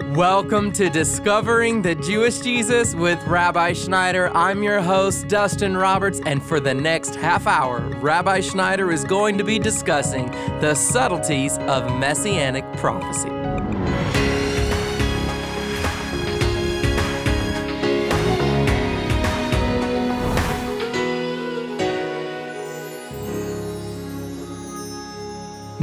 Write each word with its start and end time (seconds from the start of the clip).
Welcome 0.00 0.72
to 0.72 0.88
Discovering 0.88 1.82
the 1.82 1.94
Jewish 1.94 2.40
Jesus 2.40 2.94
with 2.94 3.22
Rabbi 3.26 3.72
Schneider. 3.72 4.30
I'm 4.34 4.62
your 4.62 4.80
host, 4.80 5.28
Dustin 5.28 5.76
Roberts, 5.76 6.20
and 6.24 6.42
for 6.42 6.60
the 6.60 6.72
next 6.72 7.14
half 7.14 7.46
hour, 7.46 7.80
Rabbi 7.96 8.40
Schneider 8.40 8.90
is 8.90 9.04
going 9.04 9.36
to 9.38 9.44
be 9.44 9.58
discussing 9.58 10.30
the 10.60 10.74
subtleties 10.74 11.58
of 11.58 11.98
messianic 11.98 12.64
prophecy. 12.76 13.41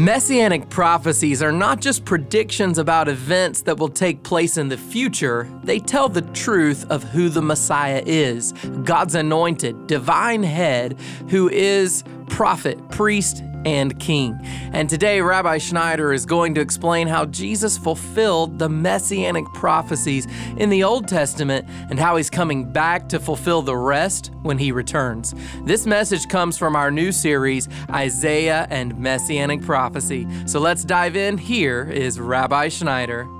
Messianic 0.10 0.70
prophecies 0.70 1.44
are 1.44 1.52
not 1.52 1.82
just 1.82 2.04
predictions 2.04 2.80
about 2.80 3.08
events 3.08 3.62
that 3.62 3.78
will 3.78 3.90
take 3.90 4.24
place 4.24 4.58
in 4.58 4.68
the 4.68 4.76
future, 4.76 5.48
they 5.64 5.78
tell 5.78 6.10
the 6.10 6.24
truth 6.34 6.84
of 6.90 7.04
who 7.04 7.30
the 7.30 7.44
Messiah 7.44 8.02
is 8.08 8.54
God's 8.84 9.14
anointed, 9.14 9.86
divine 9.86 10.42
head, 10.42 11.00
who 11.30 11.48
is 11.48 12.04
prophet, 12.28 12.90
priest, 12.90 13.44
and 13.66 14.00
king. 14.00 14.40
And 14.74 14.90
today, 14.90 15.22
Rabbi 15.22 15.58
Schneider 15.58 16.14
is 16.14 16.26
going 16.26 16.56
to 16.56 16.62
explain 16.62 17.08
how 17.08 17.26
Jesus 17.26 17.78
fulfilled 17.78 18.60
the 18.60 18.70
messianic 18.70 19.46
prophecies 19.54 20.28
in 20.58 20.70
the 20.70 20.84
Old 20.84 21.08
Testament 21.08 21.68
and 21.90 22.00
how 22.00 22.16
he's 22.16 22.30
coming 22.30 22.72
back 22.72 23.10
to 23.10 23.20
fulfill 23.20 23.62
the 23.62 23.76
rest 23.76 24.32
when 24.44 24.58
he 24.58 24.72
returns. 24.72 25.34
This 25.66 25.86
message 25.86 26.28
comes 26.28 26.58
from 26.58 26.76
our 26.76 26.92
new 26.92 27.12
series, 27.12 27.68
Isaiah 27.90 28.68
and 28.70 28.98
Messianic 28.98 29.62
Prophecy. 29.62 30.28
So 30.46 30.60
let's 30.60 30.84
dive 30.84 31.16
in. 31.16 31.38
Here 31.38 31.90
is 31.90 32.20
Rabbi 32.20 32.70
Schneider. 32.70 33.39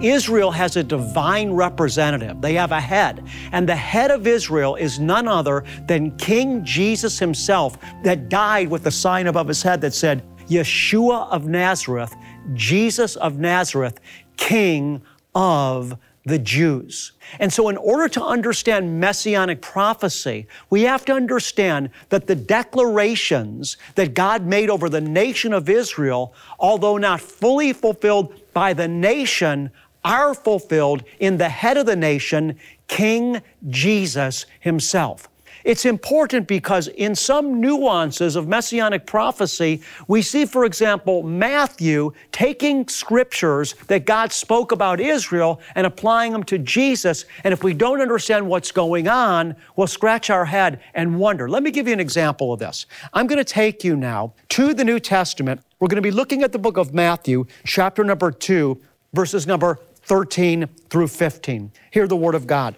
Israel 0.00 0.50
has 0.50 0.76
a 0.76 0.82
divine 0.82 1.52
representative. 1.52 2.40
They 2.40 2.54
have 2.54 2.72
a 2.72 2.80
head. 2.80 3.26
And 3.52 3.68
the 3.68 3.76
head 3.76 4.10
of 4.10 4.26
Israel 4.26 4.74
is 4.76 4.98
none 4.98 5.28
other 5.28 5.64
than 5.86 6.16
King 6.16 6.64
Jesus 6.64 7.18
himself, 7.18 7.78
that 8.02 8.28
died 8.28 8.68
with 8.68 8.84
the 8.84 8.90
sign 8.90 9.26
above 9.26 9.48
his 9.48 9.62
head 9.62 9.80
that 9.82 9.94
said, 9.94 10.22
Yeshua 10.48 11.30
of 11.30 11.46
Nazareth, 11.46 12.14
Jesus 12.52 13.16
of 13.16 13.38
Nazareth, 13.38 14.00
King 14.36 15.02
of 15.34 15.96
the 16.26 16.38
Jews. 16.38 17.12
And 17.38 17.52
so, 17.52 17.68
in 17.68 17.76
order 17.76 18.08
to 18.08 18.24
understand 18.24 18.98
messianic 18.98 19.60
prophecy, 19.60 20.46
we 20.70 20.82
have 20.82 21.04
to 21.04 21.12
understand 21.12 21.90
that 22.08 22.26
the 22.26 22.34
declarations 22.34 23.76
that 23.94 24.14
God 24.14 24.46
made 24.46 24.70
over 24.70 24.88
the 24.88 25.02
nation 25.02 25.52
of 25.52 25.68
Israel, 25.68 26.34
although 26.58 26.96
not 26.96 27.20
fully 27.20 27.72
fulfilled 27.74 28.34
by 28.54 28.72
the 28.72 28.88
nation, 28.88 29.70
are 30.04 30.34
fulfilled 30.34 31.02
in 31.18 31.38
the 31.38 31.48
head 31.48 31.76
of 31.76 31.86
the 31.86 31.96
nation, 31.96 32.58
King 32.86 33.42
Jesus 33.68 34.46
himself. 34.60 35.28
It's 35.64 35.86
important 35.86 36.46
because 36.46 36.88
in 36.88 37.14
some 37.14 37.58
nuances 37.58 38.36
of 38.36 38.46
messianic 38.46 39.06
prophecy, 39.06 39.80
we 40.06 40.20
see, 40.20 40.44
for 40.44 40.66
example, 40.66 41.22
Matthew 41.22 42.12
taking 42.32 42.86
scriptures 42.86 43.74
that 43.86 44.04
God 44.04 44.30
spoke 44.30 44.72
about 44.72 45.00
Israel 45.00 45.62
and 45.74 45.86
applying 45.86 46.32
them 46.32 46.42
to 46.44 46.58
Jesus. 46.58 47.24
And 47.44 47.54
if 47.54 47.64
we 47.64 47.72
don't 47.72 48.02
understand 48.02 48.46
what's 48.46 48.72
going 48.72 49.08
on, 49.08 49.56
we'll 49.74 49.86
scratch 49.86 50.28
our 50.28 50.44
head 50.44 50.80
and 50.92 51.18
wonder. 51.18 51.48
Let 51.48 51.62
me 51.62 51.70
give 51.70 51.86
you 51.86 51.94
an 51.94 52.00
example 52.00 52.52
of 52.52 52.60
this. 52.60 52.84
I'm 53.14 53.26
going 53.26 53.38
to 53.38 53.44
take 53.44 53.82
you 53.82 53.96
now 53.96 54.34
to 54.50 54.74
the 54.74 54.84
New 54.84 55.00
Testament. 55.00 55.62
We're 55.80 55.88
going 55.88 55.96
to 55.96 56.02
be 56.02 56.10
looking 56.10 56.42
at 56.42 56.52
the 56.52 56.58
book 56.58 56.76
of 56.76 56.92
Matthew, 56.92 57.46
chapter 57.64 58.04
number 58.04 58.30
2, 58.30 58.78
verses 59.14 59.46
number 59.46 59.78
13 60.04 60.66
through 60.88 61.08
15. 61.08 61.72
Hear 61.90 62.06
the 62.06 62.16
word 62.16 62.34
of 62.34 62.46
God. 62.46 62.74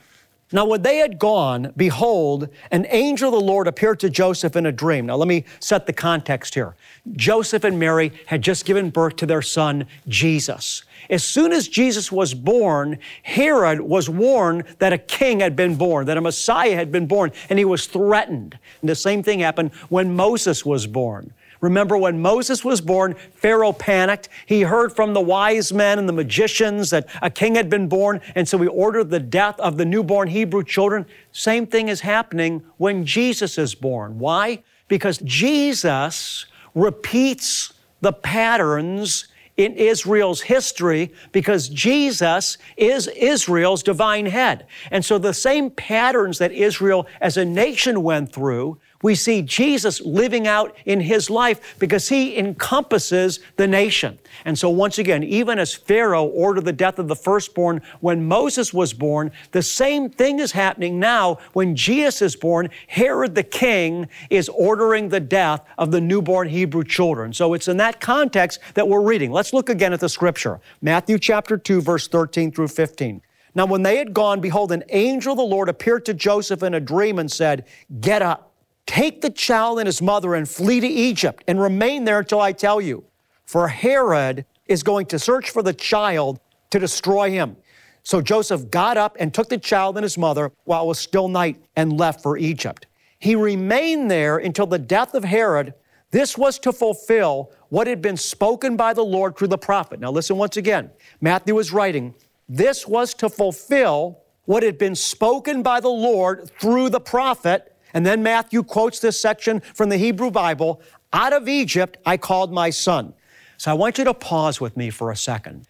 Now, 0.52 0.64
when 0.64 0.82
they 0.82 0.98
had 0.98 1.18
gone, 1.18 1.72
behold, 1.76 2.48
an 2.70 2.86
angel 2.90 3.34
of 3.34 3.40
the 3.40 3.44
Lord 3.44 3.66
appeared 3.66 3.98
to 4.00 4.10
Joseph 4.10 4.54
in 4.54 4.64
a 4.64 4.70
dream. 4.70 5.06
Now, 5.06 5.16
let 5.16 5.26
me 5.26 5.44
set 5.58 5.86
the 5.86 5.92
context 5.92 6.54
here. 6.54 6.76
Joseph 7.14 7.64
and 7.64 7.80
Mary 7.80 8.12
had 8.26 8.42
just 8.42 8.64
given 8.64 8.90
birth 8.90 9.16
to 9.16 9.26
their 9.26 9.42
son, 9.42 9.86
Jesus. 10.06 10.84
As 11.10 11.24
soon 11.24 11.52
as 11.52 11.66
Jesus 11.66 12.12
was 12.12 12.32
born, 12.32 12.98
Herod 13.24 13.80
was 13.80 14.08
warned 14.08 14.64
that 14.78 14.92
a 14.92 14.98
king 14.98 15.40
had 15.40 15.56
been 15.56 15.74
born, 15.74 16.06
that 16.06 16.16
a 16.16 16.20
Messiah 16.20 16.76
had 16.76 16.92
been 16.92 17.08
born, 17.08 17.32
and 17.50 17.58
he 17.58 17.64
was 17.64 17.88
threatened. 17.88 18.56
And 18.80 18.88
the 18.88 18.94
same 18.94 19.24
thing 19.24 19.40
happened 19.40 19.72
when 19.88 20.14
Moses 20.14 20.64
was 20.64 20.86
born. 20.86 21.32
Remember 21.60 21.96
when 21.96 22.20
Moses 22.20 22.64
was 22.64 22.80
born, 22.80 23.14
Pharaoh 23.34 23.72
panicked. 23.72 24.28
He 24.46 24.62
heard 24.62 24.94
from 24.94 25.14
the 25.14 25.20
wise 25.20 25.72
men 25.72 25.98
and 25.98 26.08
the 26.08 26.12
magicians 26.12 26.90
that 26.90 27.08
a 27.22 27.30
king 27.30 27.54
had 27.54 27.70
been 27.70 27.88
born, 27.88 28.20
and 28.34 28.48
so 28.48 28.58
he 28.58 28.68
ordered 28.68 29.10
the 29.10 29.20
death 29.20 29.58
of 29.60 29.76
the 29.76 29.84
newborn 29.84 30.28
Hebrew 30.28 30.64
children. 30.64 31.06
Same 31.32 31.66
thing 31.66 31.88
is 31.88 32.00
happening 32.00 32.62
when 32.76 33.04
Jesus 33.04 33.58
is 33.58 33.74
born. 33.74 34.18
Why? 34.18 34.62
Because 34.88 35.18
Jesus 35.18 36.46
repeats 36.74 37.72
the 38.00 38.12
patterns 38.12 39.28
in 39.56 39.72
Israel's 39.74 40.42
history 40.42 41.12
because 41.32 41.68
Jesus 41.68 42.58
is 42.76 43.08
Israel's 43.08 43.82
divine 43.82 44.26
head. 44.26 44.66
And 44.90 45.04
so 45.04 45.18
the 45.18 45.32
same 45.32 45.70
patterns 45.70 46.38
that 46.38 46.52
Israel 46.52 47.06
as 47.20 47.36
a 47.36 47.44
nation 47.44 48.02
went 48.02 48.32
through, 48.32 48.78
we 49.06 49.14
see 49.14 49.40
Jesus 49.40 50.00
living 50.00 50.48
out 50.48 50.76
in 50.84 50.98
his 50.98 51.30
life 51.30 51.76
because 51.78 52.08
he 52.08 52.36
encompasses 52.36 53.38
the 53.54 53.64
nation. 53.64 54.18
And 54.44 54.58
so, 54.58 54.68
once 54.68 54.98
again, 54.98 55.22
even 55.22 55.60
as 55.60 55.72
Pharaoh 55.72 56.24
ordered 56.24 56.64
the 56.64 56.72
death 56.72 56.98
of 56.98 57.06
the 57.06 57.14
firstborn 57.14 57.82
when 58.00 58.26
Moses 58.26 58.74
was 58.74 58.92
born, 58.92 59.30
the 59.52 59.62
same 59.62 60.10
thing 60.10 60.40
is 60.40 60.50
happening 60.50 60.98
now 60.98 61.38
when 61.52 61.76
Jesus 61.76 62.20
is 62.20 62.34
born. 62.34 62.68
Herod 62.88 63.36
the 63.36 63.44
king 63.44 64.08
is 64.28 64.48
ordering 64.48 65.08
the 65.08 65.20
death 65.20 65.60
of 65.78 65.92
the 65.92 66.00
newborn 66.00 66.48
Hebrew 66.48 66.82
children. 66.82 67.32
So, 67.32 67.54
it's 67.54 67.68
in 67.68 67.76
that 67.76 68.00
context 68.00 68.58
that 68.74 68.88
we're 68.88 69.02
reading. 69.02 69.30
Let's 69.30 69.52
look 69.52 69.68
again 69.68 69.92
at 69.92 70.00
the 70.00 70.08
scripture 70.08 70.58
Matthew 70.82 71.20
chapter 71.20 71.56
2, 71.56 71.80
verse 71.80 72.08
13 72.08 72.50
through 72.50 72.68
15. 72.68 73.22
Now, 73.54 73.66
when 73.66 73.84
they 73.84 73.98
had 73.98 74.12
gone, 74.12 74.40
behold, 74.40 74.72
an 74.72 74.82
angel 74.88 75.34
of 75.34 75.38
the 75.38 75.44
Lord 75.44 75.68
appeared 75.68 76.04
to 76.06 76.12
Joseph 76.14 76.64
in 76.64 76.74
a 76.74 76.80
dream 76.80 77.20
and 77.20 77.30
said, 77.30 77.66
Get 78.00 78.20
up 78.20 78.52
Take 78.86 79.20
the 79.20 79.30
child 79.30 79.78
and 79.78 79.86
his 79.86 80.00
mother 80.00 80.34
and 80.34 80.48
flee 80.48 80.80
to 80.80 80.86
Egypt 80.86 81.44
and 81.46 81.60
remain 81.60 82.04
there 82.04 82.20
until 82.20 82.40
I 82.40 82.52
tell 82.52 82.80
you. 82.80 83.04
For 83.44 83.68
Herod 83.68 84.44
is 84.66 84.82
going 84.82 85.06
to 85.06 85.18
search 85.18 85.50
for 85.50 85.62
the 85.62 85.72
child 85.72 86.40
to 86.70 86.78
destroy 86.78 87.30
him. 87.30 87.56
So 88.02 88.20
Joseph 88.20 88.70
got 88.70 88.96
up 88.96 89.16
and 89.18 89.34
took 89.34 89.48
the 89.48 89.58
child 89.58 89.96
and 89.96 90.04
his 90.04 90.16
mother 90.16 90.52
while 90.64 90.84
it 90.84 90.86
was 90.86 90.98
still 90.98 91.28
night 91.28 91.60
and 91.74 91.98
left 91.98 92.22
for 92.22 92.36
Egypt. 92.36 92.86
He 93.18 93.34
remained 93.34 94.10
there 94.10 94.38
until 94.38 94.66
the 94.66 94.78
death 94.78 95.14
of 95.14 95.24
Herod. 95.24 95.74
This 96.12 96.38
was 96.38 96.58
to 96.60 96.72
fulfill 96.72 97.50
what 97.68 97.86
had 97.86 98.00
been 98.00 98.16
spoken 98.16 98.76
by 98.76 98.92
the 98.92 99.04
Lord 99.04 99.36
through 99.36 99.48
the 99.48 99.58
prophet. 99.58 99.98
Now, 99.98 100.12
listen 100.12 100.36
once 100.36 100.56
again. 100.56 100.90
Matthew 101.20 101.58
is 101.58 101.72
writing, 101.72 102.14
This 102.48 102.86
was 102.86 103.12
to 103.14 103.28
fulfill 103.28 104.20
what 104.44 104.62
had 104.62 104.78
been 104.78 104.94
spoken 104.94 105.62
by 105.62 105.80
the 105.80 105.88
Lord 105.88 106.50
through 106.60 106.90
the 106.90 107.00
prophet 107.00 107.75
and 107.96 108.04
then 108.04 108.22
Matthew 108.22 108.62
quotes 108.62 109.00
this 109.00 109.18
section 109.18 109.60
from 109.72 109.88
the 109.88 109.96
Hebrew 109.96 110.30
Bible 110.30 110.82
Out 111.14 111.32
of 111.32 111.48
Egypt 111.48 111.96
I 112.04 112.18
called 112.18 112.52
my 112.52 112.68
son. 112.68 113.14
So 113.56 113.70
I 113.70 113.74
want 113.74 113.96
you 113.96 114.04
to 114.04 114.12
pause 114.12 114.60
with 114.60 114.76
me 114.76 114.90
for 114.90 115.10
a 115.10 115.16
second. 115.16 115.66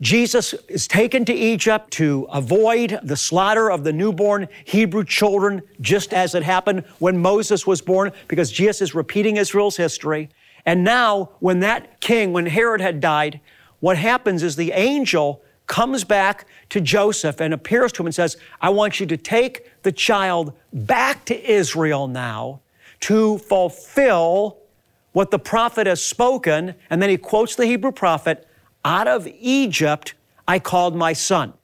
Jesus 0.00 0.52
is 0.66 0.88
taken 0.88 1.24
to 1.26 1.32
Egypt 1.32 1.92
to 1.92 2.26
avoid 2.32 2.98
the 3.04 3.16
slaughter 3.16 3.70
of 3.70 3.84
the 3.84 3.92
newborn 3.92 4.48
Hebrew 4.64 5.04
children, 5.04 5.62
just 5.80 6.12
as 6.12 6.34
it 6.34 6.42
happened 6.42 6.82
when 6.98 7.18
Moses 7.18 7.68
was 7.68 7.80
born, 7.80 8.10
because 8.26 8.50
Jesus 8.50 8.82
is 8.82 8.92
repeating 8.96 9.36
Israel's 9.36 9.76
history. 9.76 10.30
And 10.66 10.82
now, 10.82 11.30
when 11.38 11.60
that 11.60 12.00
king, 12.00 12.32
when 12.32 12.46
Herod 12.46 12.80
had 12.80 12.98
died, 12.98 13.40
what 13.78 13.96
happens 13.96 14.42
is 14.42 14.56
the 14.56 14.72
angel 14.72 15.40
comes 15.66 16.04
back 16.04 16.46
to 16.70 16.80
Joseph 16.80 17.40
and 17.40 17.54
appears 17.54 17.92
to 17.92 18.02
him 18.02 18.06
and 18.06 18.14
says, 18.14 18.36
I 18.60 18.70
want 18.70 19.00
you 19.00 19.06
to 19.06 19.16
take 19.16 19.70
the 19.82 19.92
child 19.92 20.52
back 20.72 21.24
to 21.26 21.50
Israel 21.50 22.08
now 22.08 22.60
to 23.00 23.38
fulfill 23.38 24.58
what 25.12 25.30
the 25.30 25.38
prophet 25.38 25.86
has 25.86 26.04
spoken. 26.04 26.74
And 26.90 27.00
then 27.00 27.10
he 27.10 27.16
quotes 27.16 27.54
the 27.54 27.66
Hebrew 27.66 27.92
prophet, 27.92 28.46
Out 28.84 29.08
of 29.08 29.26
Egypt 29.38 30.14
I 30.46 30.58
called 30.58 30.94
my 30.94 31.12
son. 31.12 31.54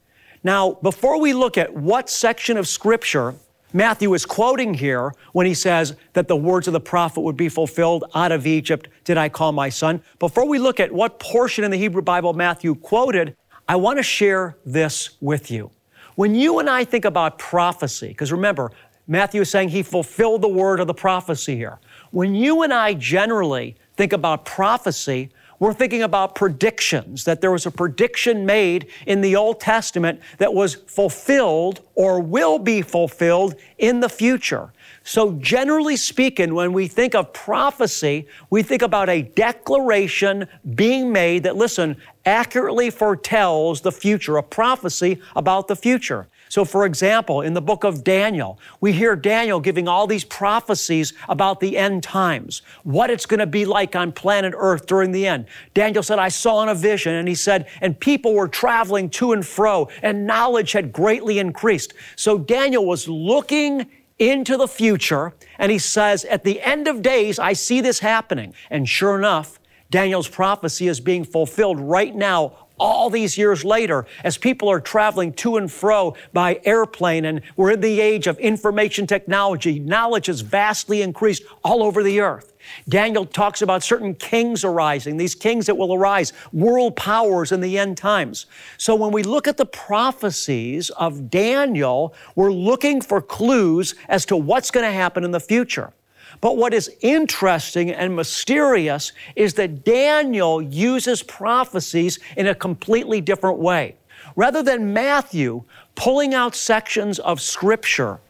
Now, 0.42 0.78
before 0.82 1.20
we 1.20 1.34
look 1.34 1.58
at 1.58 1.74
what 1.74 2.08
section 2.08 2.56
of 2.56 2.66
Scripture 2.66 3.34
Matthew 3.72 4.12
is 4.14 4.26
quoting 4.26 4.74
here 4.74 5.12
when 5.32 5.46
he 5.46 5.54
says 5.54 5.94
that 6.14 6.26
the 6.26 6.36
words 6.36 6.66
of 6.66 6.72
the 6.72 6.80
prophet 6.80 7.20
would 7.20 7.36
be 7.36 7.48
fulfilled 7.48 8.04
out 8.14 8.32
of 8.32 8.46
Egypt 8.46 8.88
did 9.04 9.16
I 9.16 9.28
call 9.28 9.52
my 9.52 9.68
son. 9.68 10.02
Before 10.18 10.46
we 10.46 10.58
look 10.58 10.80
at 10.80 10.90
what 10.90 11.20
portion 11.20 11.62
in 11.62 11.70
the 11.70 11.76
Hebrew 11.76 12.02
Bible 12.02 12.32
Matthew 12.32 12.74
quoted, 12.74 13.36
I 13.70 13.76
want 13.76 14.00
to 14.00 14.02
share 14.02 14.56
this 14.66 15.10
with 15.20 15.48
you. 15.48 15.70
When 16.16 16.34
you 16.34 16.58
and 16.58 16.68
I 16.68 16.82
think 16.84 17.04
about 17.04 17.38
prophecy, 17.38 18.08
because 18.08 18.32
remember, 18.32 18.72
Matthew 19.06 19.42
is 19.42 19.48
saying 19.48 19.68
he 19.68 19.84
fulfilled 19.84 20.42
the 20.42 20.48
word 20.48 20.80
of 20.80 20.88
the 20.88 20.94
prophecy 20.94 21.54
here. 21.54 21.78
When 22.10 22.34
you 22.34 22.62
and 22.62 22.74
I 22.74 22.94
generally 22.94 23.76
think 23.94 24.12
about 24.12 24.44
prophecy, 24.44 25.30
We're 25.60 25.74
thinking 25.74 26.02
about 26.02 26.34
predictions, 26.34 27.24
that 27.24 27.42
there 27.42 27.50
was 27.52 27.66
a 27.66 27.70
prediction 27.70 28.46
made 28.46 28.86
in 29.06 29.20
the 29.20 29.36
Old 29.36 29.60
Testament 29.60 30.20
that 30.38 30.54
was 30.54 30.74
fulfilled 30.74 31.82
or 31.94 32.18
will 32.18 32.58
be 32.58 32.80
fulfilled 32.80 33.56
in 33.76 34.00
the 34.00 34.08
future. 34.08 34.72
So, 35.02 35.32
generally 35.32 35.96
speaking, 35.96 36.54
when 36.54 36.72
we 36.72 36.86
think 36.86 37.14
of 37.14 37.32
prophecy, 37.32 38.26
we 38.50 38.62
think 38.62 38.82
about 38.82 39.08
a 39.08 39.22
declaration 39.22 40.46
being 40.74 41.10
made 41.10 41.44
that, 41.44 41.56
listen, 41.56 41.96
accurately 42.26 42.90
foretells 42.90 43.80
the 43.80 43.92
future, 43.92 44.36
a 44.36 44.42
prophecy 44.42 45.20
about 45.34 45.68
the 45.68 45.76
future. 45.76 46.28
So, 46.50 46.64
for 46.64 46.84
example, 46.84 47.42
in 47.42 47.54
the 47.54 47.62
book 47.62 47.84
of 47.84 48.02
Daniel, 48.02 48.58
we 48.80 48.92
hear 48.92 49.14
Daniel 49.14 49.60
giving 49.60 49.86
all 49.86 50.08
these 50.08 50.24
prophecies 50.24 51.12
about 51.28 51.60
the 51.60 51.78
end 51.78 52.02
times, 52.02 52.62
what 52.82 53.08
it's 53.08 53.24
going 53.24 53.38
to 53.38 53.46
be 53.46 53.64
like 53.64 53.94
on 53.94 54.10
planet 54.10 54.52
Earth 54.56 54.84
during 54.86 55.12
the 55.12 55.28
end. 55.28 55.46
Daniel 55.74 56.02
said, 56.02 56.18
I 56.18 56.28
saw 56.28 56.62
in 56.64 56.68
a 56.68 56.74
vision, 56.74 57.14
and 57.14 57.28
he 57.28 57.36
said, 57.36 57.68
and 57.80 57.98
people 57.98 58.34
were 58.34 58.48
traveling 58.48 59.08
to 59.10 59.32
and 59.32 59.46
fro, 59.46 59.88
and 60.02 60.26
knowledge 60.26 60.72
had 60.72 60.92
greatly 60.92 61.38
increased. 61.38 61.94
So, 62.16 62.36
Daniel 62.36 62.84
was 62.84 63.08
looking 63.08 63.86
into 64.20 64.56
the 64.56 64.68
future. 64.68 65.32
And 65.58 65.72
he 65.72 65.78
says, 65.78 66.24
At 66.26 66.44
the 66.44 66.60
end 66.60 66.86
of 66.86 67.02
days, 67.02 67.40
I 67.40 67.54
see 67.54 67.80
this 67.80 67.98
happening. 67.98 68.54
And 68.70 68.88
sure 68.88 69.18
enough, 69.18 69.58
Daniel's 69.90 70.28
prophecy 70.28 70.86
is 70.86 71.00
being 71.00 71.24
fulfilled 71.24 71.80
right 71.80 72.14
now 72.14 72.52
all 72.78 73.10
these 73.10 73.36
years 73.36 73.62
later, 73.62 74.06
as 74.24 74.38
people 74.38 74.70
are 74.70 74.80
traveling 74.80 75.34
to 75.34 75.58
and 75.58 75.70
fro 75.70 76.14
by 76.32 76.60
airplane, 76.64 77.26
and 77.26 77.42
we're 77.54 77.72
in 77.72 77.80
the 77.80 78.00
age 78.00 78.26
of 78.26 78.38
information 78.38 79.06
technology, 79.06 79.78
knowledge 79.78 80.26
has 80.26 80.40
vastly 80.40 81.02
increased 81.02 81.42
all 81.62 81.82
over 81.82 82.02
the 82.02 82.20
earth. 82.20 82.54
Daniel 82.88 83.24
talks 83.24 83.62
about 83.62 83.82
certain 83.82 84.14
kings 84.14 84.64
arising, 84.64 85.16
these 85.16 85.34
kings 85.34 85.66
that 85.66 85.76
will 85.76 85.94
arise, 85.94 86.32
world 86.52 86.96
powers 86.96 87.52
in 87.52 87.60
the 87.60 87.78
end 87.78 87.96
times. 87.96 88.46
So 88.76 88.94
when 88.94 89.12
we 89.12 89.22
look 89.22 89.48
at 89.48 89.56
the 89.56 89.66
prophecies 89.66 90.90
of 90.90 91.30
Daniel, 91.30 92.14
we're 92.34 92.52
looking 92.52 93.00
for 93.00 93.20
clues 93.20 93.94
as 94.08 94.24
to 94.26 94.36
what's 94.36 94.70
going 94.70 94.86
to 94.86 94.92
happen 94.92 95.24
in 95.24 95.30
the 95.30 95.40
future. 95.40 95.92
But 96.40 96.56
what 96.56 96.72
is 96.72 96.90
interesting 97.00 97.90
and 97.90 98.14
mysterious 98.14 99.12
is 99.36 99.54
that 99.54 99.84
Daniel 99.84 100.62
uses 100.62 101.22
prophecies 101.22 102.18
in 102.36 102.46
a 102.46 102.54
completely 102.54 103.20
different 103.20 103.58
way. 103.58 103.96
Rather 104.36 104.62
than 104.62 104.92
Matthew 104.92 105.64
pulling 105.96 106.34
out 106.34 106.54
sections 106.54 107.18
of 107.18 107.40
Scripture 107.40 108.20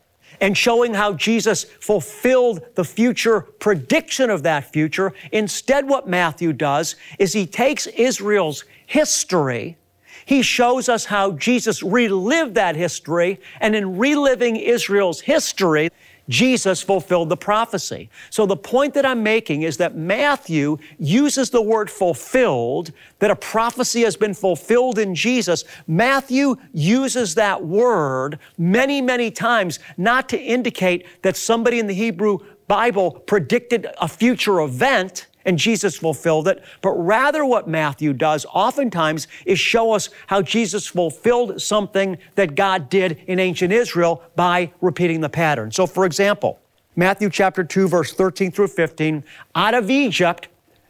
and 0.41 0.57
showing 0.57 0.95
how 0.95 1.13
Jesus 1.13 1.65
fulfilled 1.65 2.63
the 2.75 2.85
future 2.85 3.43
prediction 3.43 4.31
of 4.31 4.43
that 4.43 4.73
future, 4.73 5.13
instead, 5.33 5.89
what 5.89 6.09
Matthew 6.09 6.53
does 6.53 6.97
is 7.19 7.33
he 7.33 7.47
takes 7.47 7.87
Israel's 7.87 8.65
history. 8.87 9.77
He 10.25 10.43
shows 10.43 10.89
us 10.89 11.07
how 11.07 11.33
Jesus 11.33 11.83
relived 11.83 12.55
that 12.55 12.77
history, 12.77 13.41
and 13.61 13.75
in 13.75 13.99
reliving 13.99 14.57
Israel's 14.57 15.21
history, 15.21 15.91
Jesus 16.31 16.81
fulfilled 16.81 17.29
the 17.29 17.37
prophecy. 17.37 18.09
So 18.31 18.47
the 18.47 18.57
point 18.57 18.95
that 18.95 19.05
I'm 19.05 19.23
making 19.23 19.63
is 19.63 19.77
that 19.79 19.97
Matthew 19.97 20.79
uses 20.99 21.51
the 21.51 21.61
word 21.61 21.91
fulfilled, 21.91 22.93
that 23.19 23.33
a 23.33 23.37
prophecy 23.37 24.03
has 24.03 24.17
been 24.17 24.33
fulfilled 24.33 24.99
in 24.99 25.15
Jesus. 25.15 25.65
Matthew 25.89 26.57
uses 26.73 27.35
that 27.35 27.65
word 27.65 28.39
many, 28.57 29.03
many 29.03 29.31
times, 29.33 29.81
not 29.99 30.29
to 30.29 30.41
indicate 30.41 31.05
that 31.23 31.37
somebody 31.37 31.81
in 31.81 31.89
the 31.89 31.95
Hebrew 31.95 32.39
Bible 32.69 33.11
predicted 33.11 33.89
a 34.01 34.07
future 34.07 34.61
event 34.61 35.27
and 35.45 35.59
Jesus 35.59 35.97
fulfilled 35.97 36.49
it. 36.49 36.63
But 36.81 36.93
rather, 36.93 37.45
what 37.45 37.69
Matthew 37.69 38.13
does 38.13 38.47
oftentimes 38.53 39.29
is 39.47 39.59
show 39.59 39.93
us 39.93 40.11
how 40.27 40.43
Jesus 40.43 40.87
fulfilled 40.87 41.61
something 41.61 42.19
that 42.35 42.55
God 42.55 42.89
did 42.89 43.23
in 43.27 43.39
ancient 43.39 43.73
Israel 43.73 44.23
by 44.37 44.73
repeating 44.81 45.21
the 45.21 45.29
pattern. 45.29 45.71
So, 45.73 45.87
for 45.87 46.05
example, 46.05 46.61
Matthew 46.97 47.31
chapter 47.31 47.65
2, 47.65 47.89
verse 47.89 48.13
13 48.13 48.51
through 48.51 48.69
15, 48.69 49.25
out 49.55 49.75
of 49.75 49.91
Egypt 49.91 50.49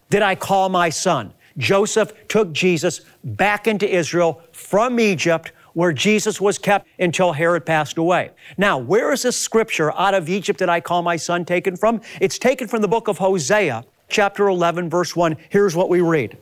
did 0.08 0.22
I 0.22 0.34
call 0.34 0.68
my 0.68 0.90
son. 0.90 1.32
Joseph 1.58 2.12
took 2.28 2.52
Jesus 2.52 3.02
back 3.22 3.66
into 3.66 3.88
Israel 3.88 4.42
from 4.52 4.98
Egypt 4.98 5.52
where 5.74 5.92
Jesus 5.92 6.40
was 6.40 6.58
kept 6.58 6.88
until 6.98 7.32
Herod 7.32 7.64
passed 7.64 7.98
away. 7.98 8.30
Now, 8.58 8.78
where 8.78 9.12
is 9.12 9.22
this 9.22 9.36
scripture 9.36 9.92
out 9.92 10.14
of 10.14 10.28
Egypt 10.28 10.58
did 10.58 10.68
I 10.68 10.80
call 10.80 11.02
my 11.02 11.16
son 11.16 11.44
taken 11.44 11.76
from? 11.76 12.00
It's 12.20 12.38
taken 12.38 12.66
from 12.66 12.82
the 12.82 12.88
book 12.88 13.08
of 13.08 13.18
Hosea, 13.18 13.84
chapter 14.10 14.48
11, 14.48 14.90
verse 14.90 15.14
1, 15.16 15.36
here's 15.48 15.74
what 15.74 15.88
we 15.88 16.00
read. 16.00 16.36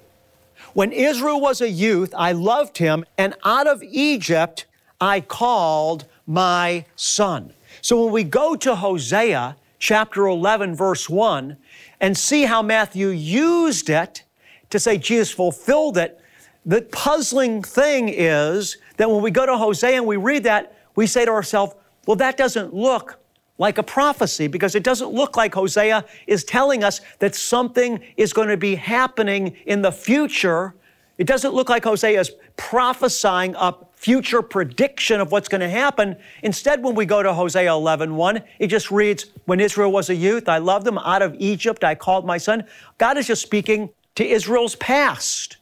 When 0.74 0.92
Israel 0.92 1.40
was 1.40 1.60
a 1.60 1.68
youth, 1.68 2.14
I 2.16 2.32
loved 2.32 2.78
him, 2.78 3.04
and 3.16 3.34
out 3.44 3.66
of 3.66 3.82
Egypt 3.82 4.66
I 5.00 5.20
called 5.20 6.06
my 6.26 6.84
son. 6.96 7.52
So 7.80 8.04
when 8.04 8.12
we 8.12 8.24
go 8.24 8.56
to 8.56 8.74
Hosea 8.74 9.56
chapter 9.78 10.26
11, 10.26 10.74
verse 10.74 11.08
1, 11.08 11.56
and 12.00 12.16
see 12.16 12.44
how 12.44 12.62
Matthew 12.62 13.08
used 13.08 13.88
it 13.90 14.24
to 14.70 14.78
say 14.78 14.98
Jesus 14.98 15.30
fulfilled 15.30 15.96
it, 15.96 16.20
the 16.66 16.82
puzzling 16.82 17.62
thing 17.62 18.08
is 18.08 18.76
that 18.96 19.10
when 19.10 19.22
we 19.22 19.30
go 19.30 19.46
to 19.46 19.56
Hosea 19.56 19.96
and 19.96 20.06
we 20.06 20.16
read 20.16 20.42
that, 20.44 20.76
we 20.96 21.06
say 21.06 21.24
to 21.24 21.30
ourselves, 21.30 21.74
well, 22.06 22.16
that 22.16 22.36
doesn't 22.36 22.74
look 22.74 23.18
like 23.58 23.78
a 23.78 23.82
prophecy 23.82 24.46
because 24.46 24.74
it 24.74 24.84
doesn't 24.84 25.12
look 25.12 25.36
like 25.36 25.54
Hosea 25.54 26.04
is 26.26 26.44
telling 26.44 26.84
us 26.84 27.00
that 27.18 27.34
something 27.34 28.00
is 28.16 28.32
going 28.32 28.48
to 28.48 28.56
be 28.56 28.76
happening 28.76 29.56
in 29.66 29.82
the 29.82 29.92
future. 29.92 30.74
It 31.18 31.26
doesn't 31.26 31.52
look 31.52 31.68
like 31.68 31.84
Hosea 31.84 32.20
is 32.20 32.30
prophesying 32.56 33.56
a 33.56 33.74
future 33.94 34.42
prediction 34.42 35.20
of 35.20 35.32
what's 35.32 35.48
going 35.48 35.60
to 35.60 35.68
happen. 35.68 36.16
Instead, 36.44 36.84
when 36.84 36.94
we 36.94 37.04
go 37.04 37.20
to 37.20 37.34
Hosea 37.34 37.72
11, 37.72 38.14
1, 38.14 38.42
it 38.60 38.68
just 38.68 38.92
reads, 38.92 39.26
When 39.46 39.58
Israel 39.58 39.90
was 39.90 40.08
a 40.08 40.14
youth, 40.14 40.48
I 40.48 40.58
loved 40.58 40.86
them. 40.86 40.98
Out 40.98 41.22
of 41.22 41.34
Egypt, 41.38 41.82
I 41.82 41.96
called 41.96 42.24
my 42.24 42.38
son. 42.38 42.64
God 42.98 43.18
is 43.18 43.26
just 43.26 43.42
speaking 43.42 43.90
to 44.14 44.24
Israel's 44.24 44.76
past. 44.76 45.56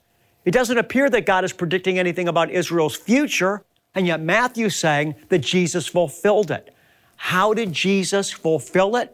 It 0.44 0.50
doesn't 0.50 0.76
appear 0.76 1.08
that 1.10 1.24
God 1.24 1.44
is 1.44 1.52
predicting 1.52 1.98
anything 1.98 2.28
about 2.28 2.50
Israel's 2.50 2.94
future, 2.94 3.64
and 3.94 4.06
yet 4.06 4.20
Matthew's 4.20 4.76
saying 4.76 5.14
that 5.30 5.38
Jesus 5.38 5.86
fulfilled 5.86 6.50
it. 6.50 6.75
How 7.16 7.54
did 7.54 7.72
Jesus 7.72 8.30
fulfill 8.30 8.96
it? 8.96 9.12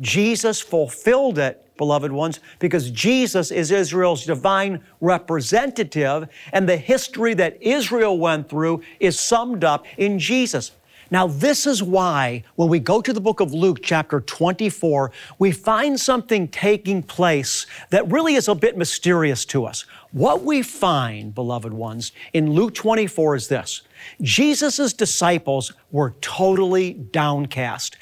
Jesus 0.00 0.60
fulfilled 0.60 1.38
it, 1.38 1.64
beloved 1.76 2.12
ones, 2.12 2.40
because 2.58 2.90
Jesus 2.90 3.50
is 3.50 3.70
Israel's 3.70 4.26
divine 4.26 4.84
representative, 5.00 6.28
and 6.52 6.68
the 6.68 6.76
history 6.76 7.34
that 7.34 7.60
Israel 7.62 8.18
went 8.18 8.48
through 8.48 8.82
is 9.00 9.18
summed 9.18 9.64
up 9.64 9.86
in 9.96 10.18
Jesus. 10.18 10.72
Now, 11.10 11.28
this 11.28 11.66
is 11.66 11.82
why 11.82 12.42
when 12.56 12.68
we 12.68 12.80
go 12.80 13.00
to 13.00 13.12
the 13.12 13.20
book 13.20 13.40
of 13.40 13.52
Luke, 13.52 13.78
chapter 13.82 14.20
24, 14.20 15.12
we 15.38 15.52
find 15.52 15.98
something 16.00 16.48
taking 16.48 17.02
place 17.02 17.66
that 17.90 18.10
really 18.10 18.34
is 18.34 18.48
a 18.48 18.54
bit 18.54 18.76
mysterious 18.76 19.44
to 19.46 19.64
us. 19.64 19.84
What 20.10 20.42
we 20.42 20.62
find, 20.62 21.34
beloved 21.34 21.72
ones, 21.72 22.12
in 22.32 22.50
Luke 22.50 22.74
24 22.74 23.36
is 23.36 23.48
this 23.48 23.82
Jesus' 24.20 24.92
disciples 24.92 25.72
were 25.92 26.14
totally 26.20 26.94
downcast. 26.94 27.96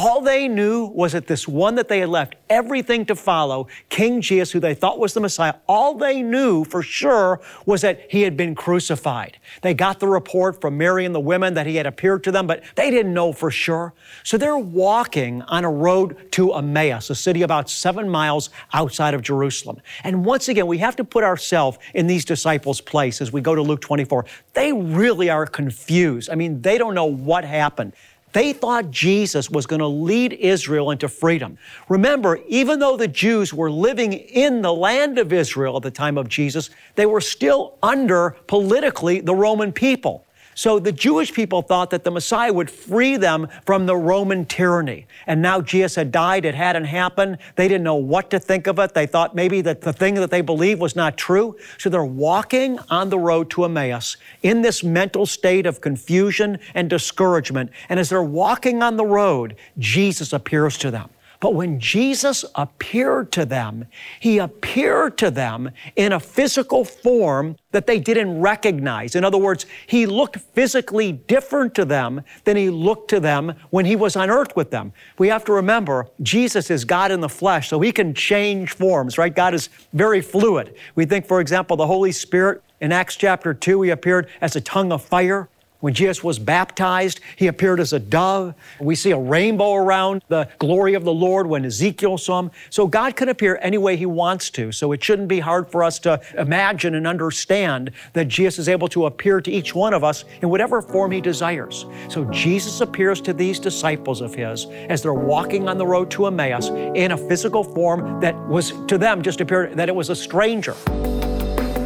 All 0.00 0.20
they 0.20 0.46
knew 0.46 0.86
was 0.86 1.10
that 1.14 1.26
this 1.26 1.48
one 1.48 1.74
that 1.74 1.88
they 1.88 1.98
had 1.98 2.08
left 2.08 2.36
everything 2.48 3.04
to 3.06 3.16
follow, 3.16 3.66
King 3.88 4.20
Jesus, 4.20 4.52
who 4.52 4.60
they 4.60 4.72
thought 4.72 5.00
was 5.00 5.12
the 5.12 5.18
Messiah, 5.18 5.54
all 5.66 5.94
they 5.94 6.22
knew 6.22 6.62
for 6.62 6.84
sure 6.84 7.40
was 7.66 7.80
that 7.80 8.06
he 8.08 8.22
had 8.22 8.36
been 8.36 8.54
crucified. 8.54 9.40
They 9.60 9.74
got 9.74 9.98
the 9.98 10.06
report 10.06 10.60
from 10.60 10.78
Mary 10.78 11.04
and 11.04 11.12
the 11.12 11.18
women 11.18 11.54
that 11.54 11.66
he 11.66 11.74
had 11.74 11.84
appeared 11.84 12.22
to 12.22 12.30
them, 12.30 12.46
but 12.46 12.62
they 12.76 12.92
didn't 12.92 13.12
know 13.12 13.32
for 13.32 13.50
sure. 13.50 13.92
So 14.22 14.38
they're 14.38 14.56
walking 14.56 15.42
on 15.42 15.64
a 15.64 15.70
road 15.70 16.30
to 16.30 16.54
Emmaus, 16.54 17.10
a 17.10 17.16
city 17.16 17.42
about 17.42 17.68
seven 17.68 18.08
miles 18.08 18.50
outside 18.72 19.14
of 19.14 19.22
Jerusalem. 19.22 19.80
And 20.04 20.24
once 20.24 20.48
again, 20.48 20.68
we 20.68 20.78
have 20.78 20.94
to 20.94 21.04
put 21.04 21.24
ourselves 21.24 21.76
in 21.92 22.06
these 22.06 22.24
disciples' 22.24 22.80
place 22.80 23.20
as 23.20 23.32
we 23.32 23.40
go 23.40 23.56
to 23.56 23.62
Luke 23.62 23.80
24. 23.80 24.26
They 24.52 24.72
really 24.72 25.28
are 25.28 25.44
confused. 25.44 26.30
I 26.30 26.36
mean, 26.36 26.62
they 26.62 26.78
don't 26.78 26.94
know 26.94 27.06
what 27.06 27.44
happened. 27.44 27.94
They 28.32 28.52
thought 28.52 28.90
Jesus 28.90 29.50
was 29.50 29.66
going 29.66 29.80
to 29.80 29.86
lead 29.86 30.32
Israel 30.34 30.90
into 30.90 31.08
freedom. 31.08 31.58
Remember, 31.88 32.40
even 32.46 32.78
though 32.78 32.96
the 32.96 33.08
Jews 33.08 33.54
were 33.54 33.70
living 33.70 34.12
in 34.12 34.62
the 34.62 34.72
land 34.72 35.18
of 35.18 35.32
Israel 35.32 35.76
at 35.76 35.82
the 35.82 35.90
time 35.90 36.18
of 36.18 36.28
Jesus, 36.28 36.70
they 36.94 37.06
were 37.06 37.20
still 37.20 37.76
under 37.82 38.36
politically 38.46 39.20
the 39.20 39.34
Roman 39.34 39.72
people. 39.72 40.24
So 40.58 40.80
the 40.80 40.90
Jewish 40.90 41.32
people 41.32 41.62
thought 41.62 41.90
that 41.90 42.02
the 42.02 42.10
Messiah 42.10 42.52
would 42.52 42.68
free 42.68 43.16
them 43.16 43.46
from 43.64 43.86
the 43.86 43.94
Roman 43.94 44.44
tyranny. 44.44 45.06
And 45.28 45.40
now 45.40 45.60
Jesus 45.60 45.94
had 45.94 46.10
died, 46.10 46.44
it 46.44 46.56
hadn't 46.56 46.86
happened. 46.86 47.38
They 47.54 47.68
didn't 47.68 47.84
know 47.84 47.94
what 47.94 48.28
to 48.30 48.40
think 48.40 48.66
of 48.66 48.80
it. 48.80 48.92
They 48.92 49.06
thought 49.06 49.36
maybe 49.36 49.60
that 49.60 49.82
the 49.82 49.92
thing 49.92 50.16
that 50.16 50.32
they 50.32 50.40
believed 50.40 50.80
was 50.80 50.96
not 50.96 51.16
true. 51.16 51.56
So 51.78 51.88
they're 51.88 52.04
walking 52.04 52.80
on 52.90 53.08
the 53.08 53.20
road 53.20 53.50
to 53.50 53.66
Emmaus 53.66 54.16
in 54.42 54.62
this 54.62 54.82
mental 54.82 55.26
state 55.26 55.64
of 55.64 55.80
confusion 55.80 56.58
and 56.74 56.90
discouragement. 56.90 57.70
And 57.88 58.00
as 58.00 58.08
they're 58.08 58.20
walking 58.20 58.82
on 58.82 58.96
the 58.96 59.06
road, 59.06 59.54
Jesus 59.78 60.32
appears 60.32 60.76
to 60.78 60.90
them. 60.90 61.08
But 61.40 61.54
when 61.54 61.78
Jesus 61.78 62.44
appeared 62.56 63.30
to 63.32 63.44
them, 63.44 63.86
He 64.18 64.38
appeared 64.38 65.16
to 65.18 65.30
them 65.30 65.70
in 65.94 66.12
a 66.12 66.20
physical 66.20 66.84
form 66.84 67.56
that 67.70 67.86
they 67.86 68.00
didn't 68.00 68.40
recognize. 68.40 69.14
In 69.14 69.24
other 69.24 69.38
words, 69.38 69.66
He 69.86 70.06
looked 70.06 70.36
physically 70.36 71.12
different 71.12 71.74
to 71.76 71.84
them 71.84 72.22
than 72.44 72.56
He 72.56 72.70
looked 72.70 73.08
to 73.10 73.20
them 73.20 73.54
when 73.70 73.84
He 73.84 73.94
was 73.94 74.16
on 74.16 74.30
earth 74.30 74.56
with 74.56 74.70
them. 74.70 74.92
We 75.18 75.28
have 75.28 75.44
to 75.44 75.52
remember, 75.52 76.08
Jesus 76.22 76.70
is 76.70 76.84
God 76.84 77.12
in 77.12 77.20
the 77.20 77.28
flesh, 77.28 77.68
so 77.68 77.78
He 77.78 77.92
can 77.92 78.14
change 78.14 78.72
forms, 78.72 79.16
right? 79.16 79.34
God 79.34 79.54
is 79.54 79.68
very 79.92 80.20
fluid. 80.20 80.74
We 80.96 81.04
think, 81.04 81.26
for 81.26 81.40
example, 81.40 81.76
the 81.76 81.86
Holy 81.86 82.12
Spirit 82.12 82.62
in 82.80 82.90
Acts 82.90 83.14
chapter 83.14 83.54
2, 83.54 83.82
He 83.82 83.90
appeared 83.90 84.28
as 84.40 84.56
a 84.56 84.60
tongue 84.60 84.90
of 84.90 85.04
fire. 85.04 85.48
When 85.80 85.94
Jesus 85.94 86.24
was 86.24 86.40
baptized, 86.40 87.20
he 87.36 87.46
appeared 87.46 87.78
as 87.78 87.92
a 87.92 88.00
dove. 88.00 88.54
We 88.80 88.96
see 88.96 89.12
a 89.12 89.18
rainbow 89.18 89.74
around 89.74 90.24
the 90.26 90.48
glory 90.58 90.94
of 90.94 91.04
the 91.04 91.12
Lord 91.12 91.46
when 91.46 91.64
Ezekiel 91.64 92.18
saw 92.18 92.40
him. 92.40 92.50
So 92.68 92.88
God 92.88 93.14
can 93.14 93.28
appear 93.28 93.60
any 93.62 93.78
way 93.78 93.96
he 93.96 94.06
wants 94.06 94.50
to. 94.50 94.72
So 94.72 94.90
it 94.90 95.04
shouldn't 95.04 95.28
be 95.28 95.38
hard 95.38 95.70
for 95.70 95.84
us 95.84 96.00
to 96.00 96.20
imagine 96.36 96.96
and 96.96 97.06
understand 97.06 97.92
that 98.14 98.26
Jesus 98.26 98.58
is 98.58 98.68
able 98.68 98.88
to 98.88 99.06
appear 99.06 99.40
to 99.40 99.52
each 99.52 99.72
one 99.72 99.94
of 99.94 100.02
us 100.02 100.24
in 100.42 100.48
whatever 100.48 100.82
form 100.82 101.12
he 101.12 101.20
desires. 101.20 101.86
So 102.08 102.24
Jesus 102.24 102.80
appears 102.80 103.20
to 103.20 103.32
these 103.32 103.60
disciples 103.60 104.20
of 104.20 104.34
his 104.34 104.66
as 104.88 105.00
they're 105.00 105.14
walking 105.14 105.68
on 105.68 105.78
the 105.78 105.86
road 105.86 106.10
to 106.12 106.26
Emmaus 106.26 106.70
in 106.70 107.12
a 107.12 107.16
physical 107.16 107.62
form 107.62 108.20
that 108.20 108.36
was 108.48 108.72
to 108.88 108.98
them 108.98 109.22
just 109.22 109.40
appeared 109.40 109.76
that 109.76 109.88
it 109.88 109.94
was 109.94 110.10
a 110.10 110.16
stranger. 110.16 110.74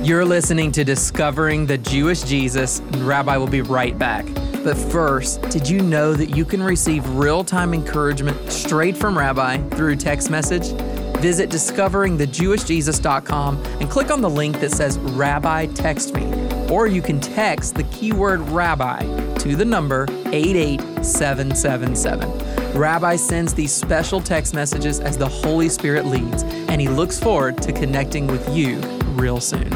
You're 0.05 0.25
listening 0.25 0.73
to 0.73 0.83
Discovering 0.83 1.67
the 1.67 1.79
Jewish 1.79 2.23
Jesus, 2.23 2.81
and 2.81 3.07
Rabbi 3.07 3.37
will 3.37 3.47
be 3.47 3.63
right 3.63 3.97
back. 3.97 4.27
But 4.65 4.77
first, 4.77 5.41
did 5.43 5.69
you 5.69 5.81
know 5.81 6.13
that 6.15 6.37
you 6.37 6.45
can 6.45 6.61
receive 6.61 7.09
real 7.11 7.45
time 7.45 7.73
encouragement 7.73 8.51
straight 8.51 8.97
from 8.97 9.17
Rabbi 9.17 9.59
through 9.69 9.95
text 9.95 10.29
message? 10.29 10.73
Visit 11.21 11.51
discoveringthejewishjesus.com 11.51 13.65
and 13.65 13.89
click 13.89 14.11
on 14.11 14.21
the 14.21 14.29
link 14.29 14.59
that 14.59 14.73
says 14.73 14.99
Rabbi 14.99 15.67
Text 15.67 16.15
Me. 16.15 16.25
Or 16.69 16.89
you 16.89 17.01
can 17.01 17.21
text 17.21 17.77
the 17.77 17.85
keyword 17.85 18.41
Rabbi 18.51 19.37
to 19.37 19.55
the 19.55 19.65
number 19.65 20.09
88777. 20.33 22.77
Rabbi 22.77 23.15
sends 23.15 23.55
these 23.55 23.73
special 23.73 24.21
text 24.21 24.53
messages 24.53 24.99
as 24.99 25.17
the 25.17 25.29
Holy 25.29 25.69
Spirit 25.69 26.07
leads, 26.07 26.43
and 26.43 26.81
he 26.81 26.89
looks 26.89 27.21
forward 27.21 27.63
to 27.63 27.73
connecting 27.73 28.27
with 28.27 28.53
you 28.53 28.81
real 29.13 29.39
soon. 29.39 29.71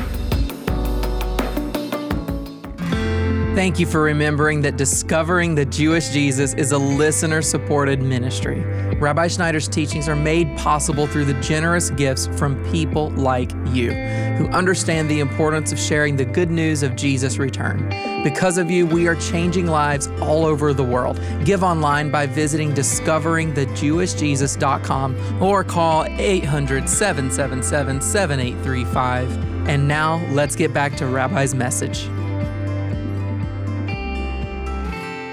Thank 3.57 3.81
you 3.81 3.87
for 3.87 4.03
remembering 4.03 4.61
that 4.61 4.77
Discovering 4.77 5.55
the 5.55 5.65
Jewish 5.65 6.11
Jesus 6.11 6.53
is 6.53 6.73
a 6.73 6.79
listener 6.79 7.41
supported 7.41 8.03
ministry. 8.03 8.61
Rabbi 8.97 9.29
Schneider's 9.29 9.67
teachings 9.67 10.11
are 10.11 10.15
made 10.15 10.55
possible 10.59 11.07
through 11.07 11.25
the 11.25 11.41
generous 11.41 11.89
gifts 11.89 12.27
from 12.27 12.63
people 12.71 13.09
like 13.13 13.51
you 13.69 13.93
who 14.37 14.47
understand 14.49 15.09
the 15.09 15.21
importance 15.21 15.73
of 15.73 15.79
sharing 15.79 16.17
the 16.17 16.25
good 16.27 16.51
news 16.51 16.83
of 16.83 16.97
Jesus' 16.97 17.39
return. 17.39 17.89
Because 18.23 18.59
of 18.59 18.71
you, 18.71 18.87
we 18.87 19.09
are 19.09 19.17
changing 19.17 19.69
lives 19.69 20.09
all 20.21 20.45
over 20.45 20.75
the 20.75 20.85
world. 20.85 21.19
Give 21.43 21.65
online 21.65 22.11
by 22.11 22.27
visiting 22.27 22.75
discoveringthejewishjesus.com 22.75 25.43
or 25.43 25.65
call 25.65 26.05
800 26.05 26.91
777 26.91 28.03
7835. 28.03 29.67
And 29.67 29.89
now 29.89 30.23
let's 30.33 30.55
get 30.55 30.75
back 30.75 30.95
to 30.97 31.07
Rabbi's 31.07 31.55
message. 31.55 32.07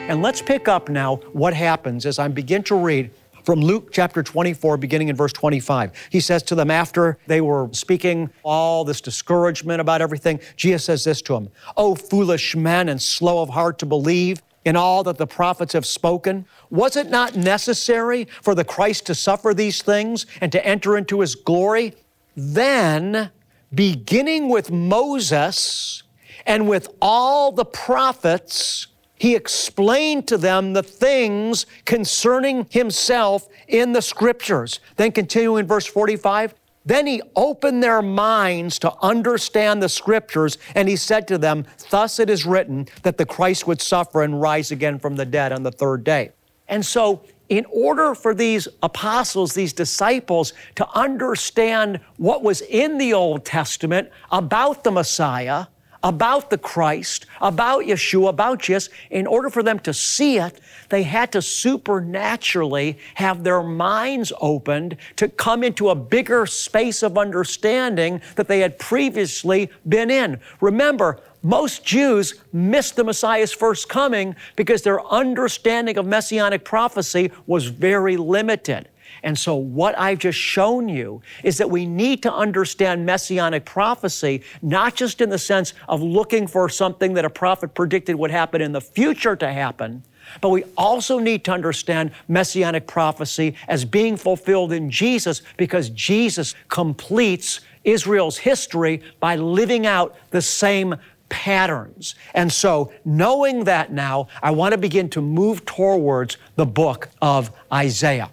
And 0.09 0.21
let's 0.21 0.41
pick 0.41 0.67
up 0.67 0.89
now 0.89 1.15
what 1.31 1.53
happens 1.53 2.05
as 2.05 2.19
I 2.19 2.27
begin 2.27 2.61
to 2.63 2.75
read 2.75 3.09
from 3.45 3.61
Luke 3.61 3.89
chapter 3.93 4.21
24, 4.21 4.75
beginning 4.75 5.07
in 5.07 5.15
verse 5.15 5.31
25. 5.31 5.91
He 6.09 6.19
says 6.19 6.43
to 6.43 6.55
them 6.55 6.69
after 6.69 7.17
they 7.25 7.39
were 7.39 7.69
speaking 7.71 8.29
all 8.43 8.83
this 8.83 8.99
discouragement 8.99 9.79
about 9.79 10.01
everything, 10.01 10.41
Jesus 10.57 10.83
says 10.83 11.05
this 11.05 11.21
to 11.23 11.33
them 11.33 11.49
O 11.77 11.95
foolish 11.95 12.53
men 12.53 12.89
and 12.89 13.01
slow 13.01 13.41
of 13.41 13.49
heart 13.49 13.79
to 13.79 13.85
believe 13.85 14.41
in 14.65 14.75
all 14.75 15.03
that 15.03 15.17
the 15.17 15.27
prophets 15.27 15.71
have 15.71 15.85
spoken? 15.85 16.45
Was 16.69 16.97
it 16.97 17.09
not 17.09 17.37
necessary 17.37 18.27
for 18.41 18.55
the 18.55 18.65
Christ 18.65 19.05
to 19.05 19.15
suffer 19.15 19.53
these 19.53 19.81
things 19.81 20.25
and 20.41 20.51
to 20.51 20.65
enter 20.65 20.97
into 20.97 21.21
his 21.21 21.33
glory? 21.33 21.93
Then, 22.35 23.31
beginning 23.73 24.49
with 24.49 24.69
Moses 24.69 26.03
and 26.45 26.67
with 26.67 26.89
all 27.01 27.53
the 27.53 27.65
prophets, 27.65 28.87
he 29.23 29.37
explained 29.37 30.27
to 30.27 30.37
them 30.37 30.73
the 30.73 30.83
things 30.83 31.65
concerning 31.85 32.67
himself 32.69 33.47
in 33.69 33.93
the 33.93 34.01
scriptures. 34.01 34.81
Then 34.97 35.13
continue 35.13 35.55
in 35.55 35.65
verse 35.65 35.85
45. 35.85 36.53
Then 36.85 37.07
he 37.07 37.21
opened 37.33 37.81
their 37.81 38.01
minds 38.01 38.77
to 38.79 38.93
understand 39.01 39.81
the 39.81 39.87
scriptures, 39.87 40.57
and 40.75 40.89
he 40.89 40.97
said 40.97 41.25
to 41.29 41.37
them, 41.37 41.65
Thus 41.89 42.19
it 42.19 42.29
is 42.29 42.45
written 42.45 42.89
that 43.03 43.17
the 43.17 43.25
Christ 43.25 43.65
would 43.65 43.79
suffer 43.79 44.23
and 44.23 44.41
rise 44.41 44.71
again 44.71 44.99
from 44.99 45.15
the 45.15 45.25
dead 45.25 45.53
on 45.53 45.63
the 45.63 45.71
third 45.71 46.03
day. 46.03 46.33
And 46.67 46.85
so, 46.85 47.23
in 47.47 47.65
order 47.71 48.15
for 48.15 48.33
these 48.33 48.67
apostles, 48.81 49.53
these 49.53 49.71
disciples, 49.71 50.51
to 50.75 50.85
understand 50.93 52.01
what 52.17 52.43
was 52.43 52.59
in 52.59 52.97
the 52.97 53.13
Old 53.13 53.45
Testament 53.45 54.09
about 54.33 54.83
the 54.83 54.91
Messiah, 54.91 55.67
about 56.03 56.49
the 56.49 56.57
Christ, 56.57 57.25
about 57.41 57.83
Yeshua, 57.83 58.29
about 58.29 58.59
Jesus, 58.59 58.89
in 59.09 59.25
order 59.25 59.49
for 59.49 59.63
them 59.63 59.79
to 59.79 59.93
see 59.93 60.37
it, 60.37 60.59
they 60.89 61.03
had 61.03 61.31
to 61.31 61.41
supernaturally 61.41 62.97
have 63.15 63.43
their 63.43 63.63
minds 63.63 64.33
opened 64.41 64.97
to 65.15 65.29
come 65.29 65.63
into 65.63 65.89
a 65.89 65.95
bigger 65.95 66.45
space 66.45 67.01
of 67.01 67.17
understanding 67.17 68.21
that 68.35 68.47
they 68.47 68.59
had 68.59 68.77
previously 68.77 69.69
been 69.87 70.11
in. 70.11 70.39
Remember, 70.59 71.19
most 71.41 71.83
Jews 71.83 72.35
missed 72.53 72.95
the 72.95 73.03
Messiah's 73.03 73.51
first 73.51 73.89
coming 73.89 74.35
because 74.55 74.81
their 74.81 75.05
understanding 75.05 75.97
of 75.97 76.05
messianic 76.05 76.63
prophecy 76.63 77.31
was 77.47 77.65
very 77.65 78.15
limited. 78.17 78.87
And 79.23 79.39
so, 79.39 79.55
what 79.55 79.97
I've 79.97 80.19
just 80.19 80.37
shown 80.37 80.89
you 80.89 81.21
is 81.43 81.57
that 81.57 81.69
we 81.69 81.85
need 81.85 82.21
to 82.23 82.33
understand 82.33 83.05
messianic 83.05 83.63
prophecy, 83.63 84.43
not 84.61 84.95
just 84.95 85.21
in 85.21 85.29
the 85.29 85.37
sense 85.37 85.73
of 85.87 86.01
looking 86.01 86.45
for 86.45 86.67
something 86.67 87.13
that 87.13 87.23
a 87.23 87.29
prophet 87.29 87.73
predicted 87.73 88.17
would 88.17 88.31
happen 88.31 88.61
in 88.61 88.73
the 88.73 88.81
future 88.81 89.35
to 89.37 89.51
happen, 89.51 90.03
but 90.41 90.49
we 90.49 90.63
also 90.77 91.19
need 91.19 91.45
to 91.45 91.51
understand 91.51 92.11
messianic 92.27 92.85
prophecy 92.85 93.55
as 93.67 93.85
being 93.85 94.17
fulfilled 94.17 94.73
in 94.73 94.89
Jesus 94.89 95.41
because 95.57 95.89
Jesus 95.89 96.53
completes 96.67 97.61
Israel's 97.83 98.37
history 98.37 99.01
by 99.19 99.35
living 99.35 99.85
out 99.85 100.15
the 100.31 100.41
same 100.41 100.95
patterns. 101.29 102.15
And 102.33 102.51
so, 102.51 102.91
knowing 103.05 103.63
that 103.63 103.91
now, 103.91 104.27
I 104.41 104.51
want 104.51 104.73
to 104.73 104.77
begin 104.77 105.09
to 105.09 105.21
move 105.21 105.65
towards 105.65 106.37
the 106.55 106.65
book 106.65 107.09
of 107.21 107.51
Isaiah. 107.71 108.31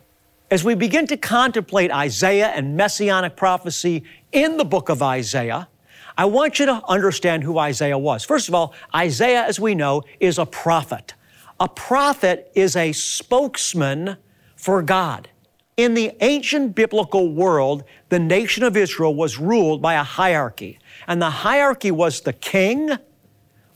As 0.50 0.64
we 0.64 0.74
begin 0.74 1.06
to 1.06 1.16
contemplate 1.16 1.92
Isaiah 1.92 2.48
and 2.48 2.76
messianic 2.76 3.36
prophecy 3.36 4.02
in 4.32 4.56
the 4.56 4.64
book 4.64 4.88
of 4.88 5.00
Isaiah, 5.00 5.68
I 6.18 6.24
want 6.24 6.58
you 6.58 6.66
to 6.66 6.82
understand 6.88 7.44
who 7.44 7.56
Isaiah 7.56 7.96
was. 7.96 8.24
First 8.24 8.48
of 8.48 8.54
all, 8.54 8.74
Isaiah, 8.92 9.44
as 9.44 9.60
we 9.60 9.76
know, 9.76 10.02
is 10.18 10.38
a 10.38 10.46
prophet. 10.46 11.14
A 11.60 11.68
prophet 11.68 12.50
is 12.56 12.74
a 12.74 12.90
spokesman 12.90 14.16
for 14.56 14.82
God. 14.82 15.28
In 15.76 15.94
the 15.94 16.10
ancient 16.20 16.74
biblical 16.74 17.32
world, 17.32 17.84
the 18.08 18.18
nation 18.18 18.64
of 18.64 18.76
Israel 18.76 19.14
was 19.14 19.38
ruled 19.38 19.80
by 19.80 19.94
a 19.94 20.02
hierarchy. 20.02 20.80
And 21.06 21.22
the 21.22 21.30
hierarchy 21.30 21.92
was 21.92 22.22
the 22.22 22.32
king, 22.32 22.90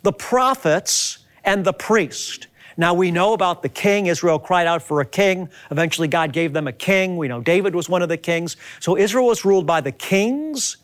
the 0.02 0.12
prophets, 0.12 1.18
and 1.44 1.64
the 1.64 1.72
priest. 1.72 2.48
Now 2.76 2.94
we 2.94 3.10
know 3.10 3.32
about 3.32 3.62
the 3.62 3.68
king. 3.68 4.06
Israel 4.06 4.38
cried 4.38 4.66
out 4.66 4.82
for 4.82 5.00
a 5.00 5.06
king. 5.06 5.48
Eventually, 5.70 6.08
God 6.08 6.32
gave 6.32 6.52
them 6.52 6.66
a 6.66 6.72
king. 6.72 7.16
We 7.16 7.28
know 7.28 7.40
David 7.40 7.74
was 7.74 7.88
one 7.88 8.02
of 8.02 8.08
the 8.08 8.16
kings. 8.16 8.56
So 8.80 8.96
Israel 8.96 9.26
was 9.26 9.44
ruled 9.44 9.66
by 9.66 9.80
the 9.80 9.92
kings, 9.92 10.78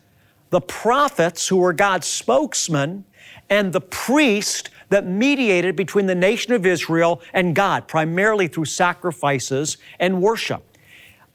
the 0.49 0.61
prophets, 0.61 1.47
who 1.47 1.57
were 1.57 1.73
God's 1.73 2.07
spokesmen, 2.07 3.05
and 3.49 3.73
the 3.73 3.81
priest 3.81 4.69
that 4.89 5.05
mediated 5.05 5.75
between 5.75 6.05
the 6.05 6.15
nation 6.15 6.53
of 6.53 6.65
Israel 6.65 7.21
and 7.33 7.55
God, 7.55 7.87
primarily 7.87 8.47
through 8.47 8.65
sacrifices 8.65 9.77
and 9.99 10.21
worship. 10.21 10.63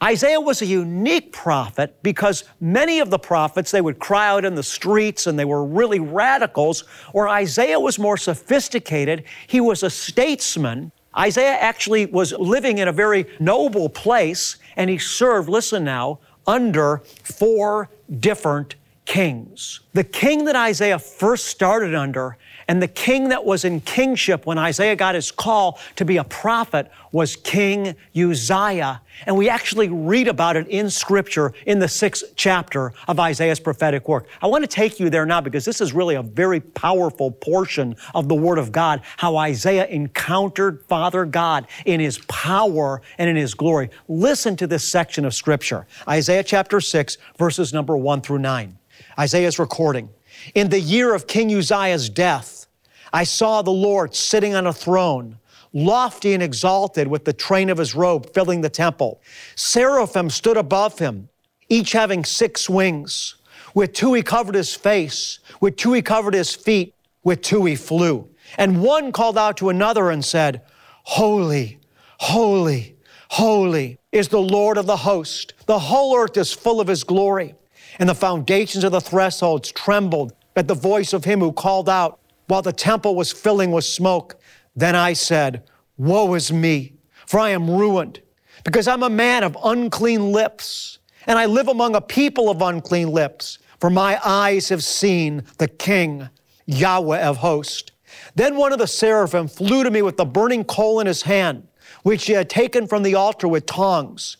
Isaiah 0.02 0.40
was 0.40 0.60
a 0.60 0.66
unique 0.66 1.32
prophet 1.32 1.96
because 2.02 2.44
many 2.60 3.00
of 3.00 3.08
the 3.08 3.18
prophets, 3.18 3.70
they 3.70 3.80
would 3.80 3.98
cry 3.98 4.28
out 4.28 4.44
in 4.44 4.54
the 4.54 4.62
streets 4.62 5.26
and 5.26 5.38
they 5.38 5.44
were 5.46 5.64
really 5.64 6.00
radicals, 6.00 6.84
or 7.14 7.28
Isaiah 7.28 7.80
was 7.80 7.98
more 7.98 8.18
sophisticated. 8.18 9.24
He 9.46 9.60
was 9.60 9.82
a 9.82 9.88
statesman. 9.88 10.92
Isaiah 11.16 11.56
actually 11.58 12.06
was 12.06 12.32
living 12.32 12.76
in 12.76 12.88
a 12.88 12.92
very 12.92 13.26
noble 13.40 13.88
place 13.88 14.58
and 14.76 14.90
he 14.90 14.98
served, 14.98 15.48
listen 15.48 15.84
now, 15.84 16.20
under 16.46 16.98
four 17.24 17.88
different 18.20 18.76
kings. 19.06 19.80
The 19.94 20.04
king 20.04 20.44
that 20.44 20.56
Isaiah 20.56 20.98
first 20.98 21.46
started 21.46 21.94
under 21.94 22.36
And 22.68 22.82
the 22.82 22.88
king 22.88 23.28
that 23.28 23.44
was 23.44 23.64
in 23.64 23.80
kingship 23.80 24.44
when 24.44 24.58
Isaiah 24.58 24.96
got 24.96 25.14
his 25.14 25.30
call 25.30 25.78
to 25.94 26.04
be 26.04 26.16
a 26.16 26.24
prophet 26.24 26.90
was 27.12 27.36
King 27.36 27.94
Uzziah. 28.16 29.02
And 29.24 29.36
we 29.36 29.48
actually 29.48 29.88
read 29.88 30.26
about 30.26 30.56
it 30.56 30.66
in 30.66 30.90
Scripture 30.90 31.52
in 31.64 31.78
the 31.78 31.86
sixth 31.86 32.24
chapter 32.34 32.92
of 33.06 33.20
Isaiah's 33.20 33.60
prophetic 33.60 34.08
work. 34.08 34.26
I 34.42 34.48
want 34.48 34.64
to 34.64 34.68
take 34.68 34.98
you 34.98 35.10
there 35.10 35.24
now 35.24 35.40
because 35.40 35.64
this 35.64 35.80
is 35.80 35.92
really 35.92 36.16
a 36.16 36.22
very 36.22 36.58
powerful 36.58 37.30
portion 37.30 37.94
of 38.16 38.28
the 38.28 38.34
Word 38.34 38.58
of 38.58 38.72
God, 38.72 39.02
how 39.16 39.36
Isaiah 39.36 39.86
encountered 39.86 40.84
Father 40.88 41.24
God 41.24 41.68
in 41.84 42.00
His 42.00 42.18
power 42.26 43.00
and 43.16 43.30
in 43.30 43.36
His 43.36 43.54
glory. 43.54 43.90
Listen 44.08 44.56
to 44.56 44.66
this 44.66 44.86
section 44.86 45.24
of 45.24 45.34
Scripture 45.34 45.86
Isaiah 46.08 46.42
chapter 46.42 46.80
6, 46.80 47.16
verses 47.38 47.72
number 47.72 47.96
1 47.96 48.22
through 48.22 48.40
9. 48.40 48.76
Isaiah's 49.18 49.58
recording. 49.60 50.08
In 50.54 50.70
the 50.70 50.80
year 50.80 51.14
of 51.14 51.26
King 51.26 51.54
Uzziah's 51.54 52.08
death, 52.08 52.66
I 53.12 53.24
saw 53.24 53.62
the 53.62 53.70
Lord 53.70 54.14
sitting 54.14 54.54
on 54.54 54.66
a 54.66 54.72
throne, 54.72 55.38
lofty 55.72 56.34
and 56.34 56.42
exalted, 56.42 57.08
with 57.08 57.24
the 57.24 57.32
train 57.32 57.70
of 57.70 57.78
his 57.78 57.94
robe 57.94 58.32
filling 58.32 58.60
the 58.60 58.70
temple. 58.70 59.20
Seraphim 59.54 60.30
stood 60.30 60.56
above 60.56 60.98
him, 60.98 61.28
each 61.68 61.92
having 61.92 62.24
six 62.24 62.68
wings. 62.68 63.36
With 63.74 63.92
two 63.92 64.14
he 64.14 64.22
covered 64.22 64.54
his 64.54 64.74
face, 64.74 65.38
with 65.60 65.76
two 65.76 65.92
he 65.92 66.02
covered 66.02 66.34
his 66.34 66.54
feet, 66.54 66.94
with 67.24 67.42
two 67.42 67.64
he 67.64 67.76
flew. 67.76 68.28
And 68.58 68.82
one 68.82 69.12
called 69.12 69.36
out 69.36 69.56
to 69.58 69.68
another 69.68 70.10
and 70.10 70.24
said, 70.24 70.62
Holy, 71.04 71.78
holy, 72.18 72.96
holy 73.28 73.98
is 74.12 74.28
the 74.28 74.40
Lord 74.40 74.78
of 74.78 74.86
the 74.86 74.96
host. 74.96 75.52
The 75.66 75.78
whole 75.78 76.16
earth 76.16 76.36
is 76.36 76.52
full 76.52 76.80
of 76.80 76.88
his 76.88 77.04
glory 77.04 77.54
and 77.98 78.08
the 78.08 78.14
foundations 78.14 78.84
of 78.84 78.92
the 78.92 79.00
thresholds 79.00 79.72
trembled 79.72 80.32
at 80.54 80.68
the 80.68 80.74
voice 80.74 81.12
of 81.12 81.24
him 81.24 81.40
who 81.40 81.52
called 81.52 81.88
out 81.88 82.20
while 82.46 82.62
the 82.62 82.72
temple 82.72 83.14
was 83.14 83.32
filling 83.32 83.70
with 83.70 83.84
smoke. 83.84 84.40
Then 84.74 84.94
I 84.94 85.12
said, 85.12 85.64
Woe 85.96 86.34
is 86.34 86.52
me, 86.52 86.94
for 87.26 87.40
I 87.40 87.50
am 87.50 87.70
ruined, 87.70 88.20
because 88.64 88.86
I'm 88.86 89.02
a 89.02 89.10
man 89.10 89.42
of 89.42 89.56
unclean 89.64 90.32
lips, 90.32 90.98
and 91.26 91.38
I 91.38 91.46
live 91.46 91.68
among 91.68 91.96
a 91.96 92.00
people 92.00 92.50
of 92.50 92.62
unclean 92.62 93.10
lips, 93.10 93.58
for 93.80 93.90
my 93.90 94.18
eyes 94.24 94.68
have 94.68 94.84
seen 94.84 95.44
the 95.58 95.68
King, 95.68 96.28
Yahweh 96.66 97.22
of 97.22 97.38
hosts. 97.38 97.90
Then 98.34 98.56
one 98.56 98.72
of 98.72 98.78
the 98.78 98.86
seraphim 98.86 99.48
flew 99.48 99.82
to 99.82 99.90
me 99.90 100.02
with 100.02 100.16
the 100.16 100.24
burning 100.24 100.64
coal 100.64 101.00
in 101.00 101.06
his 101.06 101.22
hand, 101.22 101.66
which 102.02 102.26
he 102.26 102.32
had 102.32 102.48
taken 102.48 102.86
from 102.86 103.02
the 103.02 103.14
altar 103.14 103.48
with 103.48 103.66
tongs. 103.66 104.36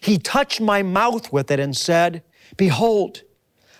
He 0.00 0.18
touched 0.18 0.60
my 0.60 0.82
mouth 0.82 1.32
with 1.32 1.50
it 1.50 1.58
and 1.58 1.76
said, 1.76 2.22
Behold, 2.58 3.22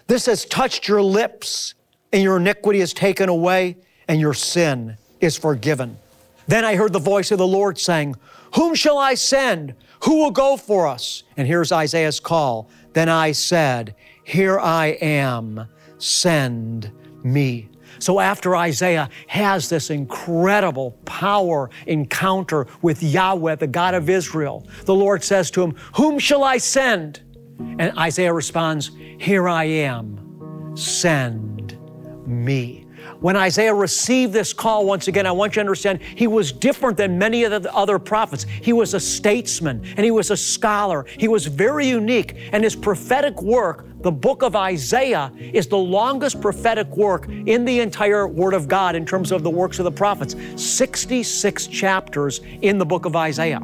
this 0.07 0.25
has 0.25 0.47
touched 0.47 0.89
your 0.89 1.03
lips, 1.03 1.75
and 2.13 2.23
your 2.23 2.39
iniquity 2.39 2.81
is 2.81 2.95
taken 2.95 3.29
away, 3.29 3.77
and 4.09 4.19
your 4.19 4.33
sin 4.33 4.97
is 5.21 5.37
forgiven. 5.37 5.99
Then 6.47 6.65
I 6.65 6.77
heard 6.77 6.95
the 6.95 6.99
voice 6.99 7.31
of 7.31 7.37
the 7.37 7.47
Lord 7.47 7.79
saying, 7.79 8.17
Whom 8.55 8.75
shall 8.75 8.97
I 8.97 9.15
send? 9.15 9.75
Who 10.05 10.23
will 10.23 10.31
go 10.31 10.57
for 10.57 10.87
us? 10.87 11.25
And 11.37 11.47
here's 11.47 11.73
Isaiah's 11.73 12.21
call. 12.21 12.71
Then 12.95 13.11
I 13.11 13.33
said, 13.33 13.95
Here 14.25 14.59
I 14.59 14.97
am, 15.03 15.69
send 15.99 16.91
me. 17.23 17.69
So 17.99 18.21
after 18.21 18.57
Isaiah 18.57 19.11
has 19.27 19.69
this 19.69 19.91
incredible 19.91 20.93
power 21.05 21.69
encounter 21.87 22.69
with 22.81 23.03
Yahweh, 23.03 23.57
the 23.57 23.67
God 23.67 23.95
of 23.95 24.09
Israel, 24.09 24.67
the 24.85 24.95
Lord 24.95 25.25
says 25.25 25.51
to 25.51 25.63
him, 25.63 25.75
Whom 25.97 26.19
shall 26.19 26.45
I 26.45 26.59
send? 26.59 27.21
And 27.59 27.97
Isaiah 27.99 28.33
responds, 28.33 28.91
Here 29.19 29.49
I 29.49 29.65
am, 29.65 30.73
send 30.77 31.79
me. 32.27 32.89
When 33.21 33.35
Isaiah 33.35 33.75
received 33.75 34.33
this 34.33 34.53
call, 34.53 34.87
once 34.87 35.09
again, 35.09 35.27
I 35.27 35.33
want 35.33 35.53
you 35.53 35.55
to 35.55 35.61
understand 35.61 36.01
he 36.03 36.29
was 36.29 36.53
different 36.53 36.97
than 36.97 37.19
many 37.19 37.43
of 37.43 37.63
the 37.63 37.75
other 37.75 37.99
prophets. 37.99 38.45
He 38.45 38.73
was 38.73 38.95
a 38.95 39.01
statesman 39.01 39.85
and 39.97 40.05
he 40.05 40.13
was 40.13 40.31
a 40.31 40.37
scholar. 40.37 41.05
He 41.19 41.27
was 41.27 41.47
very 41.47 41.89
unique. 41.89 42.37
And 42.53 42.63
his 42.63 42.77
prophetic 42.77 43.41
work, 43.43 43.87
the 44.03 44.13
book 44.13 44.43
of 44.43 44.55
Isaiah, 44.55 45.33
is 45.37 45.67
the 45.67 45.79
longest 45.79 46.41
prophetic 46.41 46.97
work 46.97 47.29
in 47.29 47.65
the 47.65 47.81
entire 47.81 48.29
Word 48.29 48.55
of 48.55 48.69
God 48.69 48.95
in 48.95 49.05
terms 49.05 49.33
of 49.33 49.43
the 49.43 49.51
works 49.51 49.81
of 49.81 49.85
the 49.85 49.91
prophets 49.91 50.37
66 50.55 51.67
chapters 51.67 52.41
in 52.63 52.79
the 52.79 52.87
book 52.87 53.05
of 53.05 53.17
Isaiah. 53.17 53.61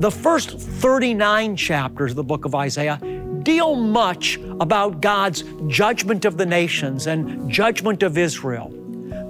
The 0.00 0.10
first 0.10 0.58
39 0.58 1.56
chapters 1.56 2.12
of 2.12 2.16
the 2.16 2.24
book 2.24 2.44
of 2.44 2.54
Isaiah 2.54 3.00
deal 3.48 3.74
much 3.74 4.38
about 4.60 5.00
God's 5.00 5.42
judgment 5.68 6.26
of 6.26 6.36
the 6.36 6.44
nations 6.44 7.06
and 7.06 7.50
judgment 7.50 8.02
of 8.02 8.18
Israel. 8.18 8.68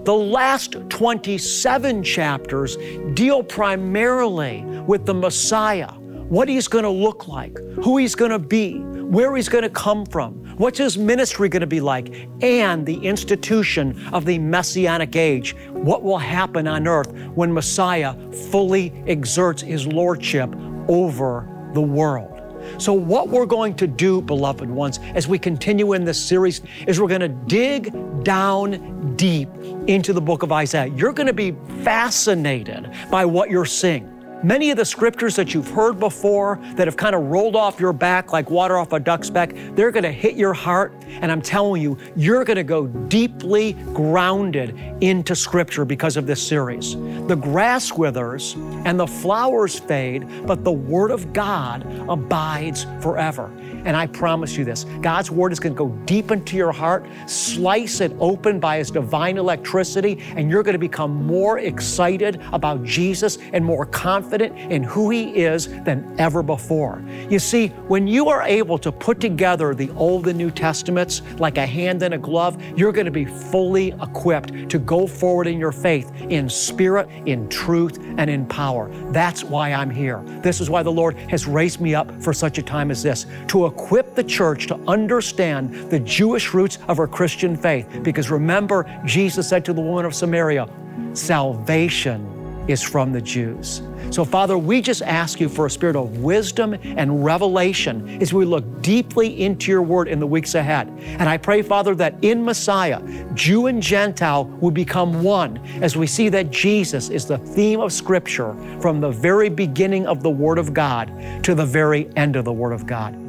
The 0.03 0.13
last 0.13 0.73
27 0.89 2.03
chapters 2.03 2.77
deal 3.15 3.45
primarily 3.45 4.65
with 4.89 5.07
the 5.07 5.15
Messiah, 5.15 5.93
what 5.93 6.49
he's 6.49 6.67
going 6.67 6.83
to 6.83 6.91
look 6.91 7.29
like, 7.29 7.57
who 7.85 7.97
he's 7.99 8.17
going 8.17 8.33
to 8.33 8.41
be, 8.41 8.81
where 8.81 9.37
he's 9.37 9.49
going 9.49 9.63
to 9.63 9.71
come 9.71 10.05
from, 10.05 10.33
what's 10.57 10.79
his 10.79 10.99
ministry 10.99 11.49
going 11.49 11.61
to 11.61 11.69
be 11.69 11.81
like, 11.81 12.29
and 12.43 12.85
the 12.85 12.99
institution 13.07 14.05
of 14.09 14.25
the 14.25 14.41
Messianic 14.41 15.15
age, 15.15 15.55
what 15.71 16.03
will 16.03 16.19
happen 16.19 16.67
on 16.67 16.89
earth 16.89 17.13
when 17.37 17.55
Messiah 17.55 18.17
fully 18.51 18.93
exerts 19.07 19.63
his 19.63 19.87
lordship 19.87 20.53
over 20.89 21.49
the 21.73 21.81
world. 21.83 22.38
So, 22.77 22.93
what 22.93 23.29
we're 23.29 23.47
going 23.47 23.75
to 23.77 23.87
do, 23.87 24.21
beloved 24.21 24.69
ones, 24.71 25.01
as 25.15 25.27
we 25.27 25.39
continue 25.39 25.95
in 25.95 26.05
this 26.05 26.23
series, 26.23 26.61
is 26.87 27.01
we're 27.01 27.09
going 27.09 27.21
to 27.21 27.29
dig 27.29 27.93
down 28.25 29.15
deep 29.17 29.49
into 29.87 30.13
the 30.13 30.21
book 30.21 30.43
of 30.43 30.53
Isaiah. 30.53 30.93
You're 30.95 31.13
going 31.13 31.27
to 31.27 31.33
be 31.33 31.53
fascinated 31.83 32.91
by 33.11 33.25
what 33.25 33.51
you're 33.51 33.65
seeing. 33.65 34.18
Many 34.45 34.71
of 34.71 34.77
the 34.77 34.85
scriptures 34.85 35.35
that 35.35 35.53
you've 35.53 35.69
heard 35.69 35.99
before 35.99 36.61
that 36.77 36.87
have 36.87 36.97
kind 36.97 37.17
of 37.17 37.23
rolled 37.23 37.57
off 37.57 37.81
your 37.81 37.93
back 37.93 38.33
like 38.33 38.51
water 38.51 38.79
off 38.79 38.93
a 38.93 39.01
duck's 39.01 39.31
back, 39.31 39.53
they're 39.75 39.91
going 39.91 40.05
to 40.05 40.13
hit 40.13 40.37
your 40.37 40.55
heart. 40.55 40.93
And 41.09 41.33
I'm 41.33 41.43
telling 41.43 41.83
you, 41.83 41.99
you're 42.15 42.45
going 42.45 42.57
to 42.57 42.63
go 42.63 42.87
deeply 42.87 43.73
grounded 43.93 44.79
into 45.01 45.35
scripture 45.35 45.85
because 45.85 46.17
of 46.17 46.29
this 46.29 46.41
series. 46.47 46.95
The 47.27 47.35
grass 47.35 47.93
withers 47.93 48.55
and 48.85 48.99
the 49.01 49.09
flowers 49.09 49.77
fade, 49.77 50.47
but 50.47 50.63
the 50.63 50.71
word 50.71 51.11
of 51.11 51.33
God 51.33 51.85
abides 52.09 52.87
forever. 53.01 53.51
And 53.85 53.97
I 53.97 54.07
promise 54.07 54.57
you 54.57 54.65
this 54.65 54.85
God's 55.01 55.31
Word 55.31 55.53
is 55.53 55.61
going 55.61 55.73
to 55.73 55.79
go 55.79 55.89
deep 56.05 56.31
into 56.31 56.57
your 56.57 56.73
heart, 56.73 57.07
slice 57.27 58.01
it 58.01 58.13
open 58.19 58.59
by 58.59 58.79
His 58.79 58.91
divine 58.91 59.39
electricity, 59.39 60.19
and 60.37 60.51
you're 60.51 60.65
going 60.65 60.75
to 60.75 60.81
become 60.81 61.25
more 61.27 61.61
excited 61.61 62.43
about 62.53 62.83
Jesus 62.83 63.39
and 63.53 63.65
more 63.65 63.87
confident 63.87 64.28
in 64.33 64.83
who 64.83 65.11
He 65.11 65.37
is 65.37 65.69
than 65.83 66.15
ever 66.19 66.43
before. 66.43 67.03
You 67.29 67.39
see, 67.39 67.69
when 67.89 68.07
you 68.07 68.29
are 68.29 68.43
able 68.43 68.79
to 68.79 68.93
put 68.93 69.21
together 69.21 69.75
the 69.75 69.91
Old 69.91 70.29
and 70.29 70.39
New 70.39 70.51
Testaments 70.51 71.23
like 71.39 71.59
a 71.59 71.67
hand 71.67 72.03
in 72.03 72.13
a 72.13 72.19
glove, 72.19 72.63
you're 72.77 72.93
going 72.93 73.07
to 73.07 73.11
be 73.11 73.25
fully 73.25 73.89
equipped 74.03 74.69
to 74.71 74.79
go 74.79 75.07
forward 75.07 75.47
in 75.47 75.59
your 75.59 75.73
faith 75.73 76.13
in 76.29 76.49
spirit, 76.49 77.09
in 77.27 77.49
truth, 77.49 77.99
and 78.19 78.29
in 78.29 78.47
power. 78.47 78.91
That's 79.13 79.45
why 79.45 79.73
I'm 79.73 79.91
here. 79.91 80.23
This 80.43 80.61
is 80.61 80.71
why 80.71 80.83
the 80.83 80.93
Lord 80.93 81.17
has 81.31 81.47
raised 81.47 81.81
me 81.81 81.95
up 81.95 82.11
for 82.23 82.33
such 82.33 82.59
a 82.59 82.63
time 82.63 82.91
as 82.91 83.03
this 83.03 83.27
to 83.49 83.67
equip 83.67 84.15
the 84.15 84.25
church 84.25 84.67
to 84.69 84.77
understand 84.87 85.91
the 85.91 86.01
Jewish 86.01 86.55
roots 86.55 86.79
of 86.89 86.99
our 86.99 87.07
Christian 87.07 87.57
faith. 87.57 87.87
Because 88.03 88.31
remember, 88.31 88.87
Jesus 89.05 89.49
said 89.49 89.65
to 89.65 89.73
the 89.73 89.81
woman 89.81 90.05
of 90.05 90.15
Samaria, 90.15 90.69
salvation 91.15 92.38
is 92.69 92.83
from 92.83 93.13
the 93.13 93.21
Jews. 93.21 93.83
So, 94.11 94.25
Father, 94.25 94.57
we 94.57 94.81
just 94.81 95.03
ask 95.03 95.41
you 95.41 95.49
for 95.49 95.67
a 95.67 95.71
spirit 95.71 95.97
of 95.97 96.19
wisdom 96.19 96.75
and 96.83 97.25
revelation 97.25 98.23
as 98.23 98.33
we 98.33 98.45
look 98.45 98.83
deeply 98.83 99.43
into 99.43 99.71
your 99.71 99.83
word 99.83 100.09
in 100.09 100.21
the 100.21 100.27
weeks 100.27 100.55
ahead. 100.55 100.89
And 101.01 101.29
I 101.29 101.37
pray, 101.37 101.63
Father, 101.63 101.95
that 101.97 102.15
in 102.23 102.45
Messiah, 102.45 103.03
Jew 103.35 103.67
and 103.67 103.83
Gentile 103.83 104.45
will 104.61 104.71
become 104.71 105.23
one 105.23 105.59
as 105.83 105.97
we 105.97 106.07
see 106.07 106.29
that 106.31 106.51
Jesus 106.51 107.09
is 107.09 107.27
the 107.27 107.39
theme 107.39 107.81
of 107.81 107.93
Scripture 107.93 108.55
from 108.81 109.01
the 109.01 109.11
very 109.11 109.49
beginning 109.49 110.07
of 110.07 110.23
the 110.23 110.31
Word 110.31 110.59
of 110.59 110.73
God 110.73 111.13
to 111.45 111.55
the 111.55 111.67
very 111.67 112.09
end 112.17 112.37
of 112.37 112.45
the 112.45 112.53
Word 112.53 112.73
of 112.73 112.87
God. 112.87 113.28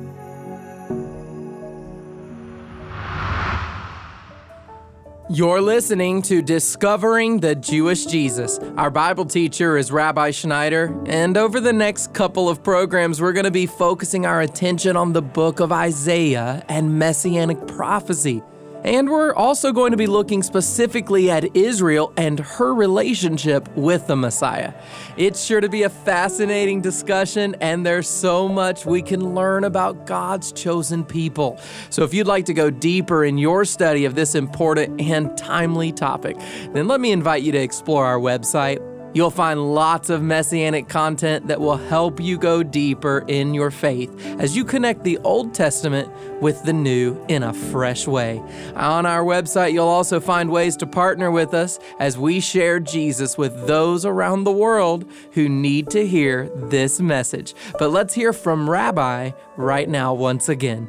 You're 5.32 5.62
listening 5.62 6.24
to 6.24 6.42
Discovering 6.42 7.40
the 7.40 7.54
Jewish 7.54 8.08
Jesus. 8.08 8.58
Our 8.78 8.90
Bible 8.90 9.26
teacher 9.26 9.78
is 9.78 9.92
Rabbi 9.92 10.32
Schneider, 10.32 11.00
and 11.06 11.38
over 11.38 11.60
the 11.60 11.72
next 11.72 12.16
couple 12.16 12.50
of 12.50 12.64
programs, 12.64 13.22
we're 13.22 13.34
going 13.34 13.46
to 13.46 13.52
be 13.52 13.68
focusing 13.68 14.26
our 14.26 14.42
attention 14.42 14.98
on 14.98 15.14
the 15.14 15.22
book 15.22 15.60
of 15.60 15.72
Isaiah 15.72 16.66
and 16.68 16.98
messianic 16.98 17.68
prophecy. 17.68 18.42
And 18.84 19.10
we're 19.10 19.34
also 19.34 19.74
going 19.74 19.92
to 19.92 19.98
be 19.98 20.08
looking 20.08 20.42
specifically 20.42 21.30
at 21.30 21.56
Israel 21.56 22.14
and 22.16 22.40
her 22.40 22.74
relationship 22.74 23.68
with 23.76 24.08
the 24.08 24.16
Messiah. 24.16 24.74
It's 25.18 25.44
sure 25.44 25.60
to 25.60 25.68
be 25.68 25.84
a 25.84 25.90
fascinating 25.90 26.82
discussion, 26.82 27.56
and 27.60 27.86
there's 27.86 28.08
so 28.08 28.48
much 28.48 28.86
we 28.86 29.02
can 29.02 29.36
learn 29.36 29.66
about 29.66 30.06
God's 30.06 30.52
chosen 30.54 31.04
people. 31.04 31.60
So, 31.90 32.04
if 32.04 32.14
you'd 32.14 32.28
like 32.28 32.46
to 32.46 32.54
go 32.54 32.70
deeper 32.70 33.26
in 33.26 33.38
your 33.38 33.66
study 33.66 34.06
of 34.06 34.16
this 34.16 34.34
important 34.34 35.02
and 35.02 35.38
timely 35.38 35.92
topic, 35.92 36.38
then 36.74 36.88
let 36.88 37.02
me 37.02 37.12
invite 37.12 37.44
you 37.44 37.52
to 37.52 37.60
explore 37.60 38.06
our 38.06 38.20
website 38.20 38.80
You'll 39.14 39.32
find 39.32 39.74
lots 39.74 40.10
of 40.10 40.22
messianic 40.22 40.88
content 40.88 41.48
that 41.48 41.60
will 41.60 41.78
help 41.78 42.20
you 42.20 42.38
go 42.38 42.62
deeper 42.62 43.24
in 43.28 43.54
your 43.54 43.72
faith 43.72 44.14
as 44.40 44.56
you 44.56 44.64
connect 44.64 45.04
the 45.04 45.18
Old 45.20 45.54
Testament 45.54 46.10
with 46.42 46.64
the 46.64 46.74
New 46.74 47.24
in 47.28 47.44
a 47.44 47.54
fresh 47.54 48.08
way. 48.08 48.42
On 48.76 49.06
our 49.06 49.24
website, 49.24 49.74
you'll 49.74 49.88
also 49.88 50.20
find 50.20 50.50
ways 50.52 50.78
to 50.78 50.86
partner 50.86 51.32
with 51.32 51.54
us 51.54 51.80
as 52.00 52.18
we 52.18 52.40
share 52.40 52.80
Jesus 52.80 53.38
with 53.38 53.68
those 53.68 54.06
around 54.06 54.44
the 54.44 54.52
world 54.52 55.10
who 55.32 55.50
need 55.50 55.90
to 55.92 56.06
hear 56.06 56.50
this 56.56 57.00
message. 57.00 57.56
But 57.80 57.92
let's 57.92 58.14
hear 58.14 58.34
from 58.34 58.70
Rabbi 58.70 59.32
right 59.58 59.90
now, 59.90 60.14
once 60.14 60.50
again. 60.50 60.88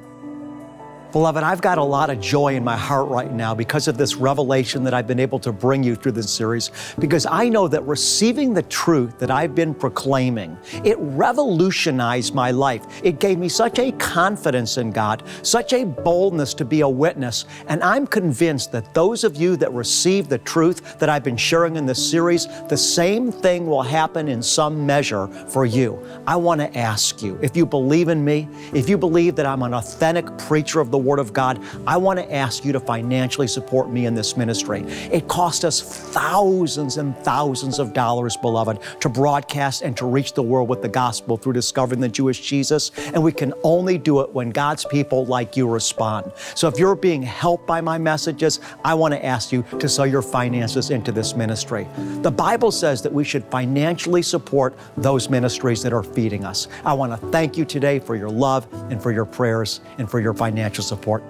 Beloved, 1.13 1.43
I've 1.43 1.61
got 1.61 1.79
a 1.79 1.83
lot 1.83 2.09
of 2.09 2.21
joy 2.21 2.55
in 2.55 2.63
my 2.63 2.77
heart 2.77 3.09
right 3.09 3.33
now 3.33 3.53
because 3.53 3.89
of 3.89 3.99
this 3.99 4.15
revelation 4.15 4.85
that 4.85 4.95
I've 4.95 5.09
been 5.09 5.19
able 5.19 5.41
to 5.41 5.51
bring 5.51 5.83
you 5.83 5.97
through 5.97 6.13
this 6.13 6.33
series. 6.33 6.71
Because 7.01 7.27
I 7.27 7.49
know 7.49 7.67
that 7.67 7.83
receiving 7.83 8.55
the 8.55 8.63
truth 8.63 9.19
that 9.19 9.29
I've 9.29 9.53
been 9.53 9.75
proclaiming, 9.75 10.57
it 10.85 10.97
revolutionized 11.01 12.33
my 12.33 12.53
life. 12.53 12.87
It 13.03 13.19
gave 13.19 13.39
me 13.39 13.49
such 13.49 13.81
a 13.81 13.91
confidence 13.93 14.79
in 14.79 14.93
God, 14.93 15.25
such 15.43 15.73
a 15.73 15.83
boldness 15.83 16.55
to 16.55 16.65
be 16.65 16.83
a 16.83 16.89
witness. 16.89 17.45
And 17.67 17.83
I'm 17.83 18.07
convinced 18.07 18.71
that 18.71 18.95
those 18.95 19.25
of 19.25 19.35
you 19.35 19.57
that 19.57 19.73
receive 19.73 20.29
the 20.29 20.39
truth 20.39 20.97
that 21.01 21.09
I've 21.09 21.25
been 21.25 21.37
sharing 21.37 21.75
in 21.75 21.87
this 21.87 22.09
series, 22.09 22.47
the 22.69 22.77
same 22.77 23.33
thing 23.33 23.67
will 23.67 23.83
happen 23.83 24.29
in 24.29 24.41
some 24.41 24.87
measure 24.87 25.27
for 25.27 25.67
you. 25.67 26.01
I 26.29 26.37
want 26.37 26.61
to 26.61 26.79
ask 26.79 27.21
you 27.21 27.37
if 27.43 27.57
you 27.57 27.67
believe 27.67 28.09
in 28.09 28.25
me, 28.25 28.49
if 28.73 28.89
you 28.89 28.97
believe 28.97 29.35
that 29.35 29.47
I'm 29.47 29.63
an 29.63 29.75
authentic 29.75 30.39
preacher 30.39 30.79
of 30.79 30.93
the 30.93 31.00
Word 31.01 31.19
of 31.19 31.33
God, 31.33 31.63
I 31.87 31.97
want 31.97 32.19
to 32.19 32.33
ask 32.33 32.65
you 32.65 32.73
to 32.73 32.81
financially 32.81 33.49
support 33.49 33.91
me 33.91 34.07
in 34.07 34.15
this 34.15 34.37
ministry. 34.37 34.83
It 35.13 35.29
cost 35.29 35.65
us 35.65 35.81
thousands 35.81 36.97
and 36.97 37.17
thousands 37.19 37.79
of 37.79 37.93
dollars, 37.93 38.37
beloved, 38.37 38.79
to 39.01 39.09
broadcast 39.09 39.83
and 39.83 39.97
to 39.97 40.07
reach 40.07 40.35
the 40.35 40.43
world 40.43 40.69
with 40.69 40.83
the 40.83 40.89
gospel 40.89 41.37
through 41.37 41.55
discovering 41.55 42.01
the 42.01 42.09
Jewish 42.09 42.41
Jesus. 42.41 42.91
And 43.15 43.23
we 43.23 43.33
can 43.33 43.55
only 43.63 43.99
do 43.99 44.21
it 44.21 44.31
when 44.31 44.51
God's 44.51 44.85
people 44.85 45.27
like 45.27 45.57
you 45.57 45.69
respond. 45.69 46.33
So 46.55 46.69
if 46.69 46.79
you're 46.79 46.95
being 46.95 47.23
helped 47.23 47.67
by 47.67 47.81
my 47.81 47.99
messages, 47.99 48.61
I 48.85 48.95
want 48.95 49.15
to 49.15 49.25
ask 49.25 49.53
you 49.53 49.65
to 49.79 49.89
sow 49.89 50.05
your 50.05 50.23
finances 50.23 50.91
into 50.91 51.13
this 51.13 51.35
ministry. 51.35 51.87
The 52.23 52.31
Bible 52.31 52.71
says 52.71 53.03
that 53.03 53.13
we 53.13 53.25
should 53.25 53.45
financially 53.45 54.23
support 54.23 54.77
those 54.97 55.29
ministries 55.29 55.83
that 55.83 55.93
are 55.93 56.03
feeding 56.03 56.45
us. 56.45 56.69
I 56.85 56.93
want 56.93 57.19
to 57.19 57.27
thank 57.29 57.57
you 57.57 57.65
today 57.65 57.99
for 57.99 58.17
your 58.17 58.31
love 58.31 58.67
and 58.91 59.03
for 59.03 59.13
your 59.13 59.25
prayers 59.25 59.81
and 59.99 60.11
for 60.11 60.21
your 60.21 60.35
financial 60.35 60.85
support. 60.91 61.23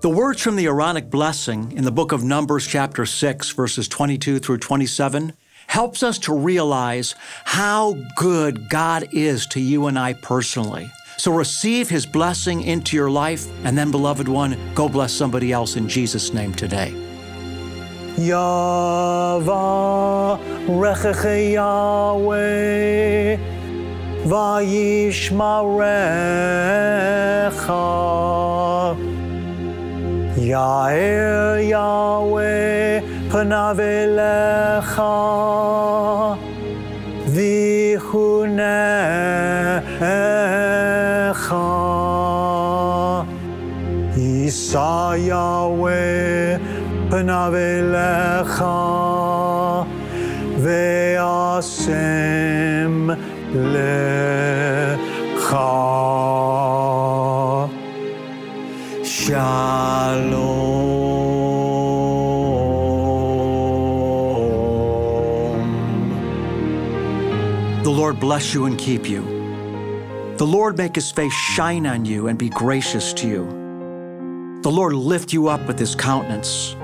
The 0.00 0.08
words 0.08 0.40
from 0.40 0.56
the 0.56 0.64
Aaronic 0.64 1.10
blessing 1.10 1.72
in 1.72 1.84
the 1.84 1.92
book 1.92 2.12
of 2.12 2.24
Numbers, 2.24 2.66
chapter 2.66 3.04
6, 3.04 3.50
verses 3.50 3.86
22 3.86 4.38
through 4.38 4.56
27, 4.56 5.34
helps 5.66 6.02
us 6.02 6.18
to 6.20 6.34
realize 6.34 7.14
how 7.44 7.98
good 8.16 8.70
God 8.70 9.08
is 9.12 9.44
to 9.48 9.60
you 9.60 9.88
and 9.88 9.98
I 9.98 10.14
personally. 10.14 10.90
So 11.18 11.34
receive 11.34 11.90
his 11.90 12.06
blessing 12.06 12.62
into 12.62 12.96
your 12.96 13.10
life, 13.10 13.46
and 13.62 13.76
then, 13.76 13.90
beloved 13.90 14.26
one, 14.26 14.56
go 14.74 14.88
bless 14.88 15.12
somebody 15.12 15.52
else 15.52 15.76
in 15.76 15.86
Jesus' 15.86 16.32
name 16.32 16.54
today. 16.54 16.94
Yahweh, 18.16 19.50
Yael 30.50 31.62
Yahweh 31.74 33.00
panav 33.30 33.78
elecha 33.78 35.16
vichunecha 37.34 38.58
Yisa 44.16 44.94
Yahweh 45.30 46.58
panav 47.10 47.54
elecha 47.54 48.78
ve'asem 50.64 52.06
lecha. 53.74 55.00
Bless 68.20 68.54
you 68.54 68.66
and 68.66 68.78
keep 68.78 69.08
you. 69.08 69.22
The 70.36 70.46
Lord 70.46 70.78
make 70.78 70.94
his 70.94 71.10
face 71.10 71.32
shine 71.32 71.86
on 71.86 72.04
you 72.04 72.28
and 72.28 72.38
be 72.38 72.50
gracious 72.50 73.12
to 73.14 73.26
you. 73.26 73.60
The 74.62 74.70
Lord 74.70 74.92
lift 74.92 75.32
you 75.32 75.48
up 75.48 75.66
with 75.66 75.78
his 75.78 75.94
countenance, 75.94 76.74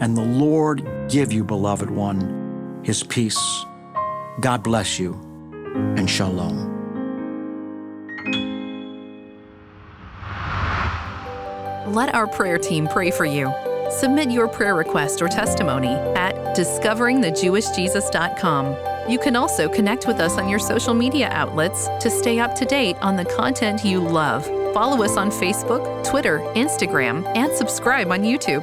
and 0.00 0.16
the 0.16 0.22
Lord 0.22 0.88
give 1.08 1.30
you, 1.32 1.44
beloved 1.44 1.90
one, 1.90 2.80
his 2.82 3.02
peace. 3.02 3.38
God 4.40 4.62
bless 4.62 4.98
you, 4.98 5.12
and 5.96 6.08
shalom. 6.08 6.76
Let 11.94 12.14
our 12.14 12.26
prayer 12.26 12.58
team 12.58 12.88
pray 12.88 13.10
for 13.10 13.24
you. 13.24 13.50
Submit 13.90 14.30
your 14.30 14.48
prayer 14.48 14.74
request 14.74 15.22
or 15.22 15.28
testimony 15.28 15.94
at 16.14 16.34
discoveringthejewishjesus.com. 16.56 18.87
You 19.08 19.18
can 19.18 19.36
also 19.36 19.70
connect 19.70 20.06
with 20.06 20.20
us 20.20 20.36
on 20.36 20.50
your 20.50 20.58
social 20.58 20.92
media 20.92 21.30
outlets 21.32 21.88
to 22.00 22.10
stay 22.10 22.40
up 22.40 22.54
to 22.56 22.66
date 22.66 22.96
on 23.00 23.16
the 23.16 23.24
content 23.24 23.82
you 23.82 24.00
love. 24.00 24.44
Follow 24.74 25.02
us 25.02 25.16
on 25.16 25.30
Facebook, 25.30 26.04
Twitter, 26.04 26.40
Instagram, 26.54 27.24
and 27.34 27.50
subscribe 27.52 28.10
on 28.10 28.20
YouTube. 28.20 28.62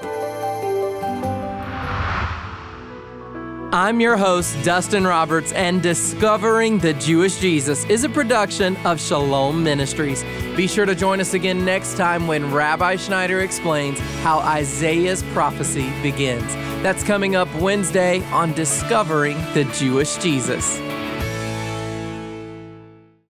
I'm 3.76 4.00
your 4.00 4.16
host, 4.16 4.56
Dustin 4.64 5.06
Roberts, 5.06 5.52
and 5.52 5.84
Discovering 5.84 6.80
the 6.80 6.94
Jewish 6.94 7.40
Jesus 7.40 7.84
is 7.90 8.06
a 8.06 8.10
production 8.10 8.78
of 8.86 9.02
Shalom 9.02 9.66
Ministries. 9.66 10.24
Be 10.56 10.66
sure 10.66 10.86
to 10.86 10.96
join 10.96 11.20
us 11.20 11.34
again 11.34 11.66
next 11.66 11.98
time 11.98 12.26
when 12.26 12.54
Rabbi 12.54 12.96
Schneider 12.96 13.42
explains 13.42 14.00
how 14.24 14.40
Isaiah's 14.40 15.24
prophecy 15.34 15.92
begins. 16.02 16.56
That's 16.84 17.04
coming 17.04 17.36
up 17.36 17.54
Wednesday 17.56 18.24
on 18.28 18.54
Discovering 18.54 19.36
the 19.54 19.66
Jewish 19.78 20.16
Jesus. 20.20 20.80